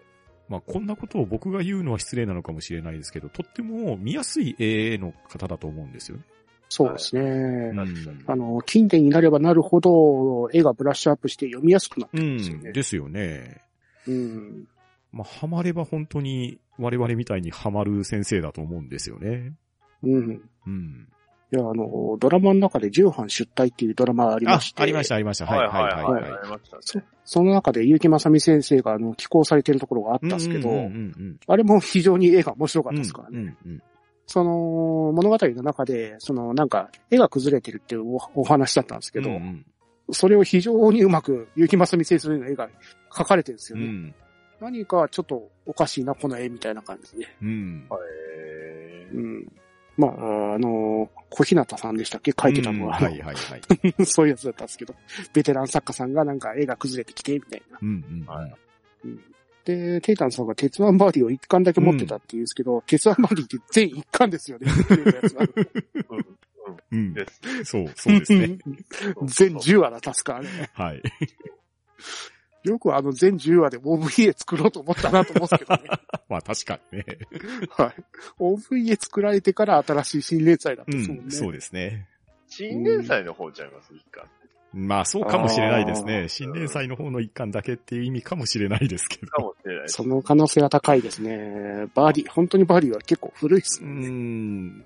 [0.50, 6.24] まあこんなことを僕が言うのは失礼なのかもしれないですけど、とっても見やすい絵の方だと思うんですよね。
[6.68, 7.22] そうですね。
[7.22, 12.72] うんあの、近年になればなるほど、絵がブラッシュアップして読みやすくなってうるんですよん、ね。
[12.72, 13.62] ですよね。
[14.08, 14.68] うん。
[15.12, 19.54] まあ、ハマれば本当に我々みたいにハマる先生だと思うんですよね。
[20.02, 20.42] うん。
[20.66, 21.08] うん。
[21.52, 24.82] いや、あの、ドラマの中で重版出退っていうドラマがありあまし、て。
[24.82, 25.46] ありました、ありました。
[25.46, 26.60] はい、はい、はい。
[26.80, 27.04] そね。
[27.24, 32.96] その中で結城正美先生があの寄稿されてるところがあったんですけど、うんうんうんあれも非常に絵が面白かっうん。
[32.96, 33.38] たですからね。
[33.38, 33.82] うんうんうん。
[34.26, 34.50] その
[35.12, 39.66] 物語の中で、そのなんか絵が崩れてるっていうおお話だったんですけど、うんうん
[40.12, 42.68] それを非常にうまく結城正美先生の絵が
[43.12, 43.84] 描かれてるんですよね。
[43.84, 44.14] うん。
[44.60, 47.28] 何かちょっとおかしいな、この絵みたいな感じで。
[47.42, 47.86] うん。
[47.90, 49.52] へーうん。
[50.00, 52.32] まあ、あの、小日向さんでしたっけ？
[52.40, 53.04] 書いてたのは、うん。
[53.04, 53.56] はい、はい、は
[53.98, 54.04] い。
[54.06, 54.94] そういうやつだったんですけど、
[55.32, 57.78] ベテラン作家さんがなんか絵が崩れてきて、みたいな。
[57.80, 58.26] うんうん。
[58.26, 58.54] はい。
[59.04, 59.20] うん。
[59.64, 64.66] で、テイタンさんが鉄腕バーディを一巻だけ持ってたって言うんですけど、鉄腕バーディって全一巻ですよね。
[64.70, 65.46] っていうやつが
[66.92, 67.14] うん。
[67.64, 68.58] そう、そうですね。
[69.26, 70.48] 全10話だ、確かあれ。
[70.72, 71.02] はい。
[72.64, 75.82] よくあの全10話で OVA 作ろうと思ったなと思うんですけどね。
[76.28, 77.04] まあ確かにね。
[77.70, 77.94] はい。
[78.38, 81.30] OVA 作られてから新しい新連載だったうんですもんね。
[81.30, 82.06] そうですね。
[82.48, 84.24] 新連載の方ちゃいます、一巻。
[84.72, 86.28] まあそうかもしれないですあね。
[86.28, 89.32] 新連載の方の一巻だけっていう意味かもしれないですけど。
[89.32, 89.94] かもしれないです。
[89.94, 91.86] その可能性は高いですね。
[91.94, 93.88] バーディ、本当にバーディは結構古いですね。
[93.88, 94.84] ん。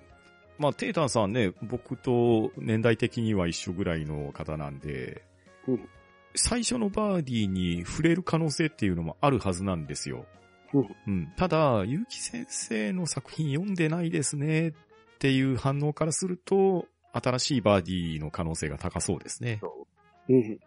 [0.58, 5.22] まあ、テータンさんね、僕と年代的には一緒ぐらいの方なんで、
[5.66, 5.88] うん
[6.34, 10.26] 最初のバーディーに触れる可能性っていうのもあるはずなんですよ。
[11.06, 14.72] うんただ、結城先生の作品読んでないですねっ
[15.18, 19.60] ていう反応からすると、新しいバーディーの可能性が高そうですね。
[20.28, 20.58] うん。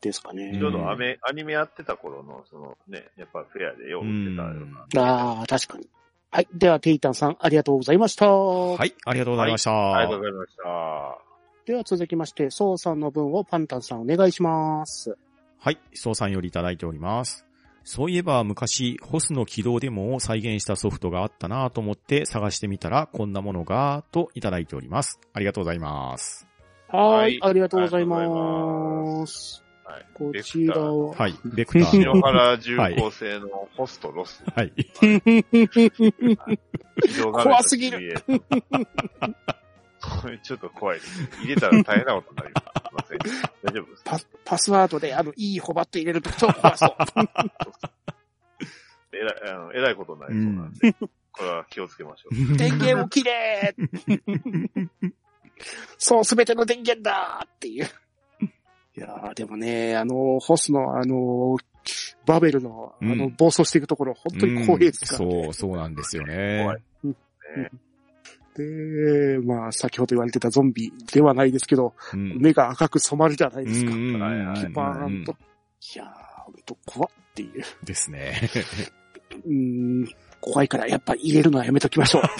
[0.00, 0.56] ですかね。
[0.58, 4.50] ちょうどアメ、アニメやってた頃の、そのね、やっぱフェアでよう売ってたよ
[4.94, 5.02] うな。
[5.02, 5.88] ああ、確かに。
[6.30, 6.48] はい。
[6.54, 8.30] では、テイタンさん、ありがとうございました。
[8.30, 9.96] ははい、ありがとうございました。
[9.96, 11.29] ありがとうございました。
[11.66, 15.16] では、続きまして、ソウさんの分をパンタンさんお願いします。
[15.58, 17.44] はい、総さんよりいただいております。
[17.84, 25.20] そういえば昔、ホスの起動デモを再現したソフトがあったなと思って探してみたら、こんなものが、といただいております。
[25.32, 26.46] ありがとうございます。
[26.88, 27.42] ははいい。
[27.42, 29.26] ありがとうございま。
[29.26, 30.06] すはい。
[30.14, 31.14] こちらは。
[31.14, 32.20] はい、ベクター篠の。
[32.22, 34.44] 原重工製のホストロス。
[34.54, 34.72] はい。
[37.32, 38.22] 怖すぎる。
[40.00, 41.22] こ れちょっと怖いです。
[41.42, 42.62] 入れたら大変なことになりま
[43.04, 43.12] す。
[43.62, 44.02] 大丈夫です。
[44.04, 46.96] パパスワードで、あの、いいホバット入れると超怖そう。
[49.12, 50.92] えらい、あの、えらいことになりそうなんで、
[51.32, 52.34] これは気をつけましょう。
[52.56, 53.74] 電源を切れ
[55.98, 57.84] そう、すべての電源だっていう。
[58.96, 61.56] いやー、でもね、あの、ホスの、あの、
[62.26, 65.42] バベルの、あの、うん暴走していくところ、本当に怖いですからね。
[65.42, 66.62] そう、そうなんですよね。
[66.64, 66.82] 怖い
[68.56, 72.38] で、まあ、先ほど言われてたゾンビではないですけど、うん。
[72.40, 73.92] 目が赤く染まるじゃないですか。
[73.92, 75.32] うんバーンと。
[75.32, 77.64] いやー、ほんと怖っっていう。
[77.84, 78.50] ですね。
[79.46, 79.52] うー
[80.04, 80.08] ん、
[80.40, 82.22] 怖いからやっぱ入れるのはやめときましょう。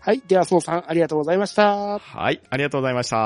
[0.00, 0.22] はい。
[0.28, 1.98] では、そうさん、ありがとうございました。
[1.98, 3.16] はい、ありがとうございました。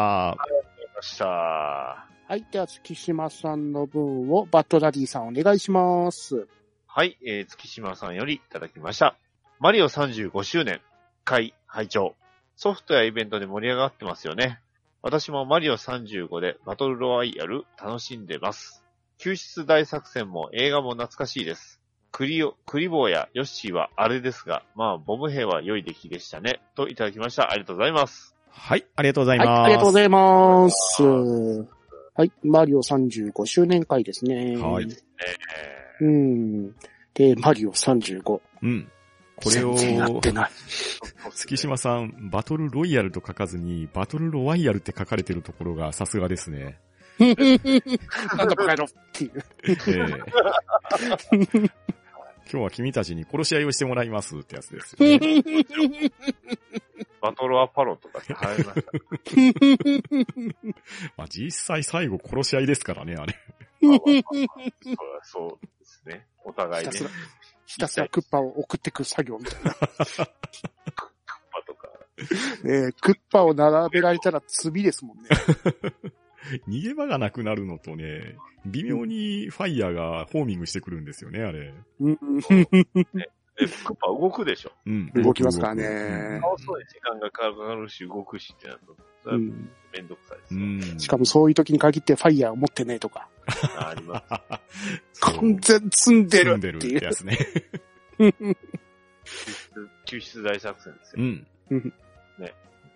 [0.96, 1.26] ました。
[1.26, 2.46] はい。
[2.50, 6.48] では、月島さんの分を、バッドダディさんお願いします。
[6.92, 9.16] はい、えー、月島さんよりいただきました。
[9.60, 10.80] マリオ35周年、
[11.24, 12.16] 会、拝聴
[12.56, 14.58] ソフトやイベントで盛り上がってますよね。
[15.00, 18.82] 私もマリオ35でバトルロワイヤル楽しんでます。
[19.18, 21.78] 救出大作戦も映画も懐かしいです。
[22.10, 26.60] クリオ、クリボーやヨッシーはあれですが、まあ、ボム兵は良い出来でしたね。
[26.74, 27.52] といただきました。
[27.52, 28.34] ありがとうございます。
[28.48, 29.46] はい、ありがとうございはい。
[29.46, 29.60] ます。
[29.60, 31.02] ありがとうございます。
[31.04, 32.32] はい。
[32.42, 34.56] マリオ35周年会ですね。
[34.56, 36.74] はいえうん。
[37.14, 38.40] で、マリオ35。
[38.62, 38.90] うん。
[39.36, 40.50] これを、全然やってない。
[40.50, 46.78] ー、月島さん、バトルロイヤルと書かずに、バトルロワイヤルって書かれてるところがさすがですね。
[47.18, 49.44] なんだバカ野郎っていう。
[49.64, 49.76] ええ
[52.52, 55.20] 今日は君たちに殺し合いをしてもらいますってやつですよね。
[57.20, 58.82] バトルアパロとかって流行りまし
[60.64, 60.72] た。
[61.16, 63.36] まあ、実際最後殺し合いですからね、あれ。
[63.82, 65.66] まあまあまあそう
[66.04, 66.26] ですね。
[66.44, 67.04] お互いねひたす。
[67.04, 67.10] ら、
[67.66, 69.72] ひたすらクッパを送ってく作業みたいな。
[69.72, 69.80] パ
[71.66, 71.88] とか。
[72.64, 75.28] ねクッパを並べられたら罪ですもんね。
[76.68, 78.36] 逃げ場がなくなるのとね、
[78.66, 81.74] 微妙にファイヤーがホーミングしてくるんですよね、あれ。
[82.00, 84.72] うんで、クッパ動くでしょ。
[84.86, 85.12] うん。
[85.12, 85.86] 動きますからねう
[86.38, 88.96] ん倒すのに時間がかかるし、動くしってなると、
[89.92, 91.04] めんどくさいです。
[91.04, 93.28] しかもそういう時に限ってファイヤーを持ってねえとか、
[93.78, 94.22] ありま
[95.12, 95.20] す。
[95.20, 97.04] 完全積んでる住んでるってっていう。
[97.04, 97.38] やつね。
[100.06, 101.22] 救出大作戦ですよ。
[101.22, 101.24] う
[101.76, 101.92] ん。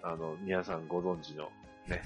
[0.07, 1.51] あの、皆さんご存知の、
[1.89, 2.03] ね、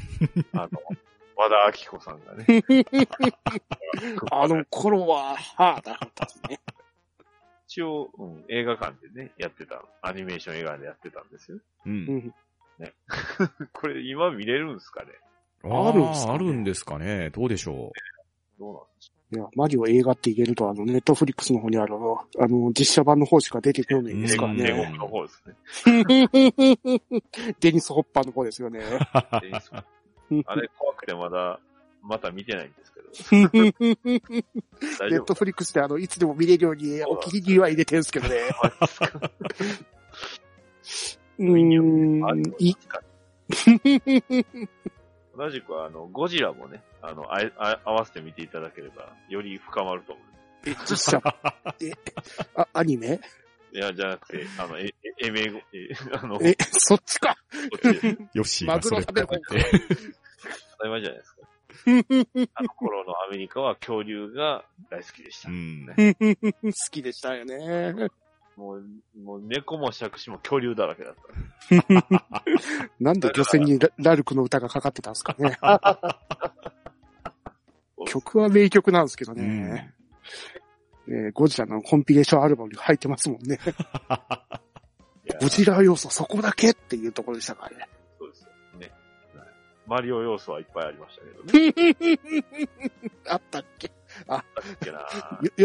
[0.53, 0.81] あの、
[1.35, 2.45] 和田明子さんがね、
[4.31, 6.61] あの頃は、はあ、だったですね。
[7.67, 11.57] 一応、うん、映画館でね、やってた、アニメーション映画でやってたんですよ。
[11.57, 11.63] う。
[11.87, 12.35] うん
[12.87, 12.93] ん
[13.73, 15.13] これ今見れるんですかね？
[15.65, 17.31] ああるんすかねあるんですかね。
[17.31, 17.93] どうでしょ
[18.59, 24.65] どうなんですいや、マリオ映画って言えると、あの、ネットフリックスの方にある、あの、実写版の方しか出てこないんですからかね。
[24.65, 25.55] 天国の方ですね。
[27.61, 28.81] デニス・ホッパーの方ですよね。
[30.31, 31.61] であれ怖くてまだ、
[32.03, 33.09] また見てないんですけど。
[34.99, 38.37] 大ネットフリックスであの、いつでも見れるようにお気に入りは入れてるんですけどね。
[41.39, 42.77] うーあん、い、
[45.37, 50.25] 同じくあの、ゴジラもね、あの、あえあ合わせて見ていただければ、より深まると思う。
[50.67, 51.23] え、実写、
[51.81, 51.93] え、
[52.57, 53.21] あ、アニメ？
[53.73, 55.63] いや、じゃなくて、あの、え、え、えめご、え、
[56.21, 57.37] あの、こえ、そっちか。
[57.77, 59.45] っちで、ヨッシーがそれっぽくマグて。
[59.47, 61.39] 当たり前じゃないですか。
[62.55, 65.49] あの頃のアメリカは恐竜が大好きでした。
[65.49, 65.87] うん。
[66.63, 68.09] 好きでしたよね。
[68.59, 68.83] もう、
[69.23, 71.21] もう猫も杓子も恐竜だらけだった。
[72.99, 75.57] なんで漁船にララルクの歌がかかってたんですかね。
[78.09, 79.95] 曲は名曲なんですけどうね。
[81.07, 81.07] ん。
[81.07, 83.61] ねゴジラのコンピレーションアルバムに入ってますもんね。
[85.25, 87.89] いやゴジラ要素そこだけっていうところでしたからね。
[88.19, 88.49] そうですよ
[88.81, 88.91] ね。
[89.37, 89.49] はい
[89.87, 91.45] マリオ要素はいっぱいありましたけど
[92.03, 92.19] ね。
[93.29, 93.93] あったっけ？
[94.27, 94.45] だっ
[94.81, 95.07] けなよ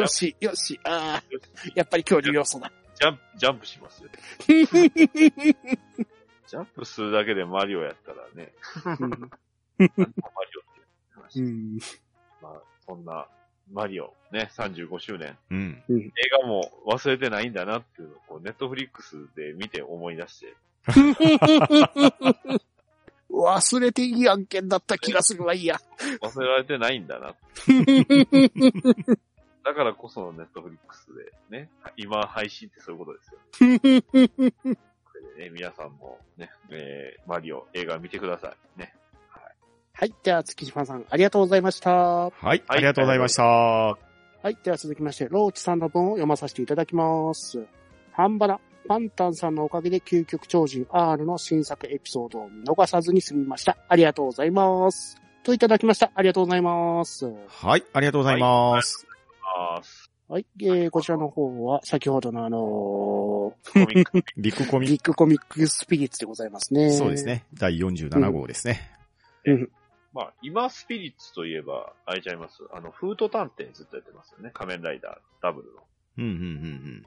[0.03, 1.23] よし、よし、ああ、
[1.75, 2.71] やっぱり恐竜要素だ。
[3.04, 4.10] ジャンプ、ジャンプしますよ。
[4.48, 8.54] ジャンプするだけでマリオやったらね、
[8.86, 9.92] マリオって
[11.13, 11.42] 話。
[11.42, 11.78] うん
[12.42, 13.28] まあ、そんな
[13.74, 15.38] マリオね、35周年。
[15.52, 15.84] うん。
[15.89, 16.12] 映
[16.42, 20.56] 画も忘れてないんだなっていうのをこう、ネットフリックスで見て思い出して、
[23.30, 25.76] 忘れていい案件だった気がするわ、いいや。
[26.22, 27.36] 忘れられてないんだな。
[29.63, 31.08] だからこそネットフリックス
[31.49, 33.39] でね、今配信ってそういうことですよ。
[33.52, 38.80] これでね、皆さんもね、えー、マリオ映画見てください。
[38.80, 38.93] ね。
[39.95, 40.13] はい。
[40.23, 41.91] では、月島さん、ありがとうございました。
[41.91, 43.95] ははい、ありがとうございました。
[44.49, 44.58] い。
[44.63, 47.63] では、続きまして、ローチさんの文を読まさせていただきます。
[48.12, 53.78] ハンバラ、パンタンさんのおかげで究極超人 R の新作エピソードを見逃さずに済みました。
[53.88, 55.21] ありがとうございます。
[55.43, 56.12] といただきました。
[56.15, 57.32] ありがとうございます。
[57.47, 59.12] はい、ありがとうございます。
[59.56, 59.82] あ
[60.30, 60.46] はい。
[60.62, 66.92] えー、こちらの方は、先ほどのあのー、ビッグコミ ビッグコミックスピリッツでございますね。
[66.92, 67.25] そうです。
[67.25, 67.46] ね。
[67.54, 68.90] 第47号ですね。
[70.13, 72.63] まあ、今スピリッツといえば、あれちゃいます？
[72.71, 74.52] あの、フート探偵ずっとやってますよね。
[74.54, 75.84] 仮面ライダーダブルの。
[76.17, 77.06] うん、うん、うん、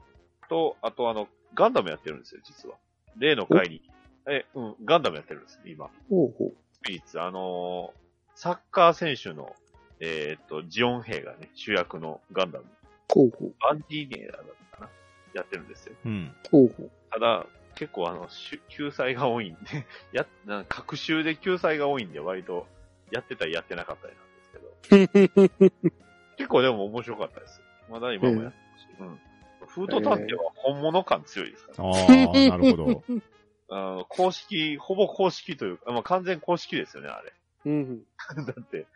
[0.49, 2.75] と、あとあの、ガンダムやってるんですよ、実は。
[3.17, 3.81] 例の回に。
[4.29, 5.89] え、うん、ガンダムやってるんです、今。
[6.09, 6.53] ほうほう。
[6.73, 7.19] スピリッツ。
[7.19, 8.07] あのー
[8.37, 9.55] サッカー選手の、
[9.99, 12.65] えーっと、ジオン兵がね、主役のガンダム。
[13.09, 13.53] ほうほう。
[13.61, 14.89] バンディーネーラーだったかな？
[15.33, 15.95] やってるんですよ。
[16.05, 16.11] うん。
[16.11, 16.35] うん。
[16.51, 16.91] ほうほう。
[17.11, 17.45] ただ、
[17.75, 18.27] 結構あの、
[18.69, 22.67] 救済が多いんで、 や、なんか各週で救済が多いんで、割と、
[23.11, 25.77] やってたりやってなかったりなんですけど、
[26.35, 27.61] 結構でも面白かったです。
[27.89, 29.19] まだ今もやってるし、うん。
[29.67, 33.03] フード探偵は本物感強いですから、ああ、なるほど。
[33.69, 37.33] あの公式、ほぼ公式というか、まあ完全公式ですよね、あれ。
[37.65, 38.03] うん。
[38.45, 38.87] だって、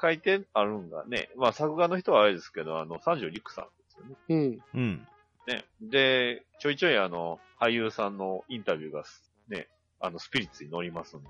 [0.00, 4.60] 書いてあるんがね、まあ作画の人はあれですけど、あの、三条陸さんですよね。
[4.74, 4.80] うん。
[4.80, 5.08] うん。
[5.46, 5.64] ね。
[5.80, 9.68] で、ちょいちょいあの、俳優さんのインタビューがす、ね、
[10.00, 11.28] あの、スピリッツに乗りますんで、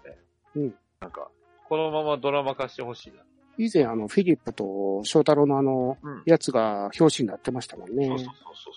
[0.56, 0.74] うん。
[1.00, 1.30] なんか、
[1.68, 3.22] このままドラマ化してほしいな。
[3.58, 6.22] 以前、あの、フィリップと翔太郎のあの、うん。
[6.26, 8.18] やつが表紙になってましたもんねそう。
[8.18, 8.34] そうそう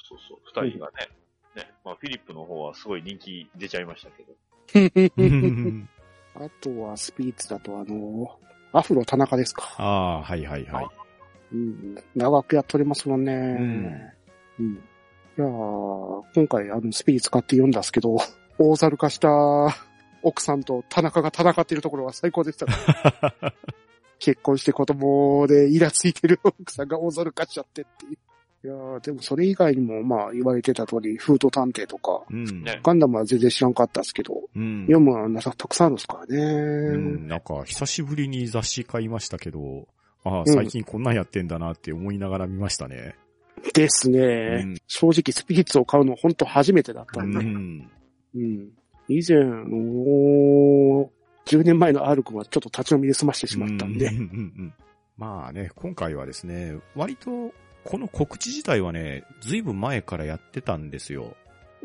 [0.09, 0.17] そう
[0.53, 1.09] そう、二人がね。
[1.55, 1.71] ね。
[1.83, 4.33] まあ、フィリップの方はすごい人気出ちゃいましたけど。
[6.35, 8.39] あとは、スピリッツだと、あの、
[8.71, 9.73] アフロ田中ですか。
[9.77, 10.87] ああ、はいはいはい。
[11.53, 11.95] うん。
[12.15, 13.33] 長くやっておりますもんね。
[13.33, 14.11] ん
[14.59, 14.73] うん。
[14.75, 18.17] いやー今回、あの、スピリッツ買って読んだんですけど、
[18.59, 19.29] 大猿化した
[20.21, 22.73] 奥さんと田中が戦っているところは最高でしたね。
[24.19, 28.17] 結婚して子供でイラついてる奥さんが大猿化しちゃってっていう。
[28.61, 32.63] いやーでもそれ以外にも、まあ、言われてた通り、フード探偵とか、うん。
[32.63, 34.81] ねガンダムは全然知らんかったですけど、うん。
[34.81, 36.43] 読むのはたくさんあるんですからね。
[36.43, 39.87] うん、なんか、久しぶりに雑誌買いましたけど、
[40.25, 43.15] ああ、ん最近こんなんやってんだなって思いながら見ましたね。
[43.73, 44.19] ですね、
[44.63, 47.39] うん正直スピリッツを買うの本当初めてだったうんで。
[47.39, 47.89] ん。
[48.35, 48.69] うん。
[49.07, 51.09] 以前の、
[51.45, 54.15] 10年前の R 君はちょっと立ち読みで済ましてしまったんでうん。
[54.15, 54.73] うんうんうん
[55.19, 57.51] まあね、今回はですね、割と、
[57.83, 61.35] この告知自体はね、ずいぶん前からやってたんですよ。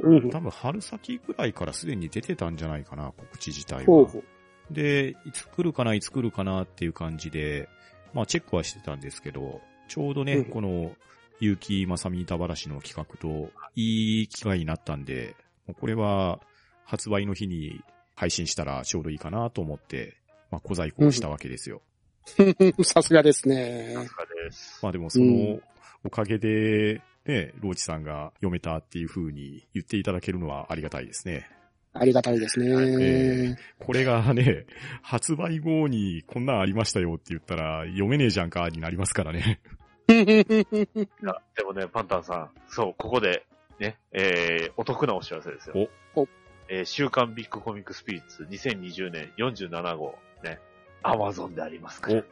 [0.03, 0.30] うん。
[0.30, 3.84] 多分春先ぐらいからすでに出てたんじゃないかな、告知自体は。
[3.84, 4.24] ほうほう。
[4.70, 7.68] で、いつ来るかな、いつ来るかなっていう感じで、
[8.12, 10.92] まあチェックはしてたんですけど、ちょうどね、うんこの、
[11.40, 15.36] 結城正美板原氏の企画と、いい機会になったんで、
[15.66, 16.40] もうこれは、
[16.84, 17.80] 発売の日に
[18.14, 20.16] 配信したらちょうどいいかなと思って、
[20.51, 21.82] まあ小細工をしたわけですよ。
[22.82, 24.05] さすがですねさ。
[24.05, 24.80] すがです。
[24.82, 25.61] まあでもその
[26.05, 31.48] おかげで、ね、ローチさんが読めたっていう風に言っていただけるのはありがたいですね。
[31.94, 33.57] ありがたいですね。
[33.78, 34.66] これがね、
[35.00, 39.61] 発売後にこんなんありましたよって言ったら読めねえじゃんかになりますからね。
[40.09, 43.46] いやでもね、パンタンさん、そう、ここで、
[43.78, 45.88] ね、えー、お得なお知らせですよ。
[46.14, 46.28] おお
[46.68, 50.59] えー週刊ビッグコミックスピリッツ2020年47号、ね、
[51.02, 52.24] アマゾンでありますから。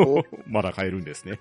[0.00, 1.38] お まだ買えるんですね。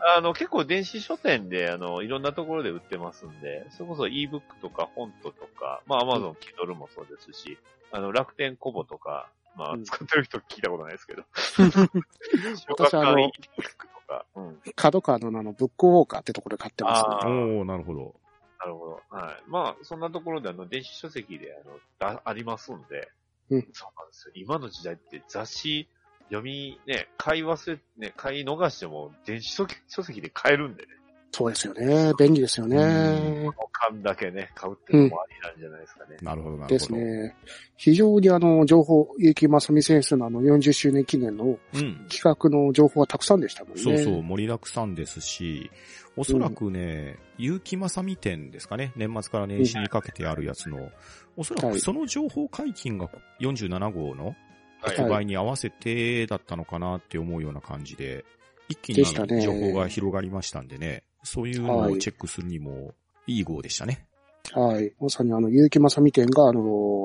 [0.00, 7.58] あの、結構電子書店で、あの、いろんなところで売ってますんで、それこそ ebook とか本ととか、まあ Amazon Kindle もそうですし、
[7.92, 11.24] あの、楽天コボとか、まあうん、使ってる人聞いたことないですけど。
[12.68, 13.30] 私あの
[14.36, 14.62] うん。
[14.74, 17.30] 角川のあの、ブックウォーカーってところで買ってますあね。
[17.30, 18.14] ーおー、なるほど。
[18.60, 19.16] なるほど。
[19.16, 19.42] はい。
[19.46, 23.10] まあ、そんなところで、あの、電子書籍で、あの、だありますんで、
[23.50, 24.32] うんそうなんですよ。
[24.34, 25.88] 今の時代って雑誌、
[26.28, 30.88] 読み、ね、買い忘れ、ね、買い逃しても、電子書書籍で買えるんでね。
[31.30, 32.12] そうですよね。
[32.18, 33.48] 便利ですようね。
[33.72, 36.16] 缶だけね、買うっていうのもありなんじゃないですかね。
[36.22, 37.00] なるほど、なるですほど。
[37.00, 37.36] ね。
[37.76, 42.06] 非常にあの、情報、結城正美先生のあの、40周年記念のうん。
[42.08, 43.82] 企画の情報はたくさんでしたもんね。
[43.82, 45.70] そうそう、盛りだくさんですし、
[46.16, 50.90] おそらくね、結城正美展ですかね、年末から年始にかけてあるやつの、
[51.36, 53.08] おそらはいくその情報解禁が
[53.40, 54.36] 47号のはい
[54.80, 58.24] 発売に合わせてだったのかなって思うような感じで、
[58.68, 59.04] 一気に
[59.40, 62.94] 情報が広がりましたんでね、そういうのをチェックするにも
[63.26, 64.06] いい号でしたね。
[64.52, 64.92] はい。
[65.00, 66.60] まさにあの、結城正美展があの、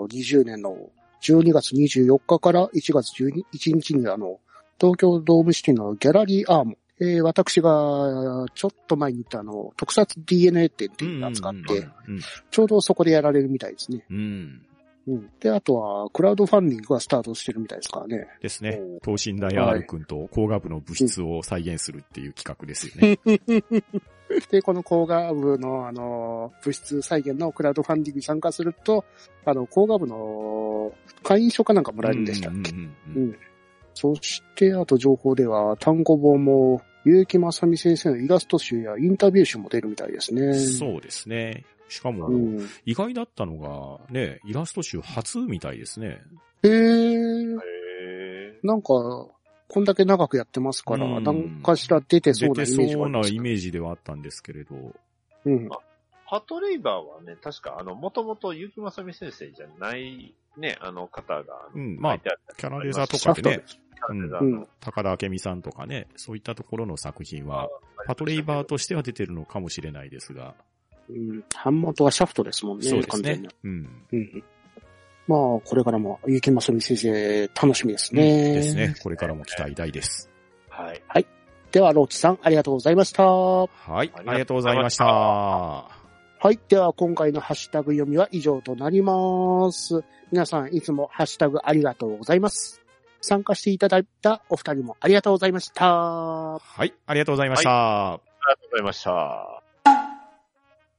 [0.09, 0.77] 20年の
[1.21, 3.43] 12月24日から1月11
[3.75, 4.39] 日にあの、
[4.79, 12.19] 東京ドームシティのギャラリーアーム、えー私がちょっと前に行ったあの、特撮 DNA 展っていうのを使っうんて、うん
[12.51, 14.05] ちょうどそこでやられるみたいですね。
[14.09, 14.65] うん。
[15.07, 15.13] うん。
[15.13, 15.29] うん。
[15.39, 18.27] で、あとは、クラウドファンディングがスタートしてるみたいですからね。
[18.41, 18.99] ですねお。
[19.01, 23.19] 等身大 R 君と工学部の物質を再現するっていう企画ですよね。
[24.49, 29.05] で、この工学部の、あの、物質再現のクラウドファンディングに参加すると、
[29.45, 30.93] あの、工学部の
[31.23, 33.37] 会員証かなんかもらえるんでしたっけ、うんうんううんん
[33.95, 40.53] そして、あと情報では、単語本も、結城正美先生のイラスト集やインタビュー集も出るみたいですね。
[40.53, 41.65] そうですね。
[41.87, 42.69] しかも、うん。
[42.85, 46.21] 意外だったのが、ね、イラスト集初みたいですね。
[46.63, 47.59] へー。
[47.59, 48.87] へなんか、
[49.67, 54.75] こんだけ長くやってますから、うんなんかしら出てそうなイ出てメージはありますそうなイメージではあったんですけれど。
[55.45, 55.69] うん。
[56.25, 63.63] ハトレイバーはね、確か、あの、もともと結城正美先生じゃない、ね、あの方が、うんまあ書いてあったキャラデザとかでね、
[64.09, 64.67] うん。
[64.79, 67.69] 高田明美さんとかね、そういったところの作品は、
[68.05, 70.55] パトレイバーとしては出てるのかもしれないですが、
[71.09, 71.43] うん。
[71.63, 73.49] 版元はシャフトですもんね、そうですね完全に。。
[73.63, 73.71] うん。
[73.71, 74.43] うんうん。
[75.27, 78.53] まあ、これからも、ゆきまさみ先生、楽しみですね。
[78.53, 78.95] ですね。。
[79.01, 80.29] これからも期待大です。
[81.07, 81.25] はい。
[81.71, 83.23] では、ローチさん、ありがとうございました。
[83.25, 84.11] ははい。
[84.13, 85.05] あありがとうございました。
[86.51, 86.59] い。
[86.67, 90.03] では、今回のハッシュタグ読みは以上となります。
[90.31, 92.83] 皆さん、いつもハッシュタグありがとうございます。
[93.21, 95.85] 参加していただいたお二人もありがとうございました。
[95.85, 96.93] はい。
[97.05, 98.13] ありがとうございました。
[98.13, 99.62] ありがとうございました。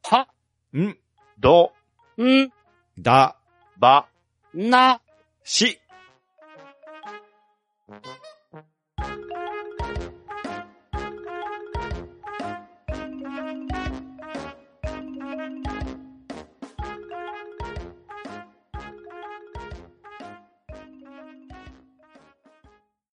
[0.07, 0.29] は、
[0.75, 0.99] ん、
[1.39, 1.73] ど、
[2.19, 2.51] ん、
[2.99, 3.37] だ、
[3.79, 4.07] ば、
[4.53, 5.01] な、
[5.43, 5.81] し。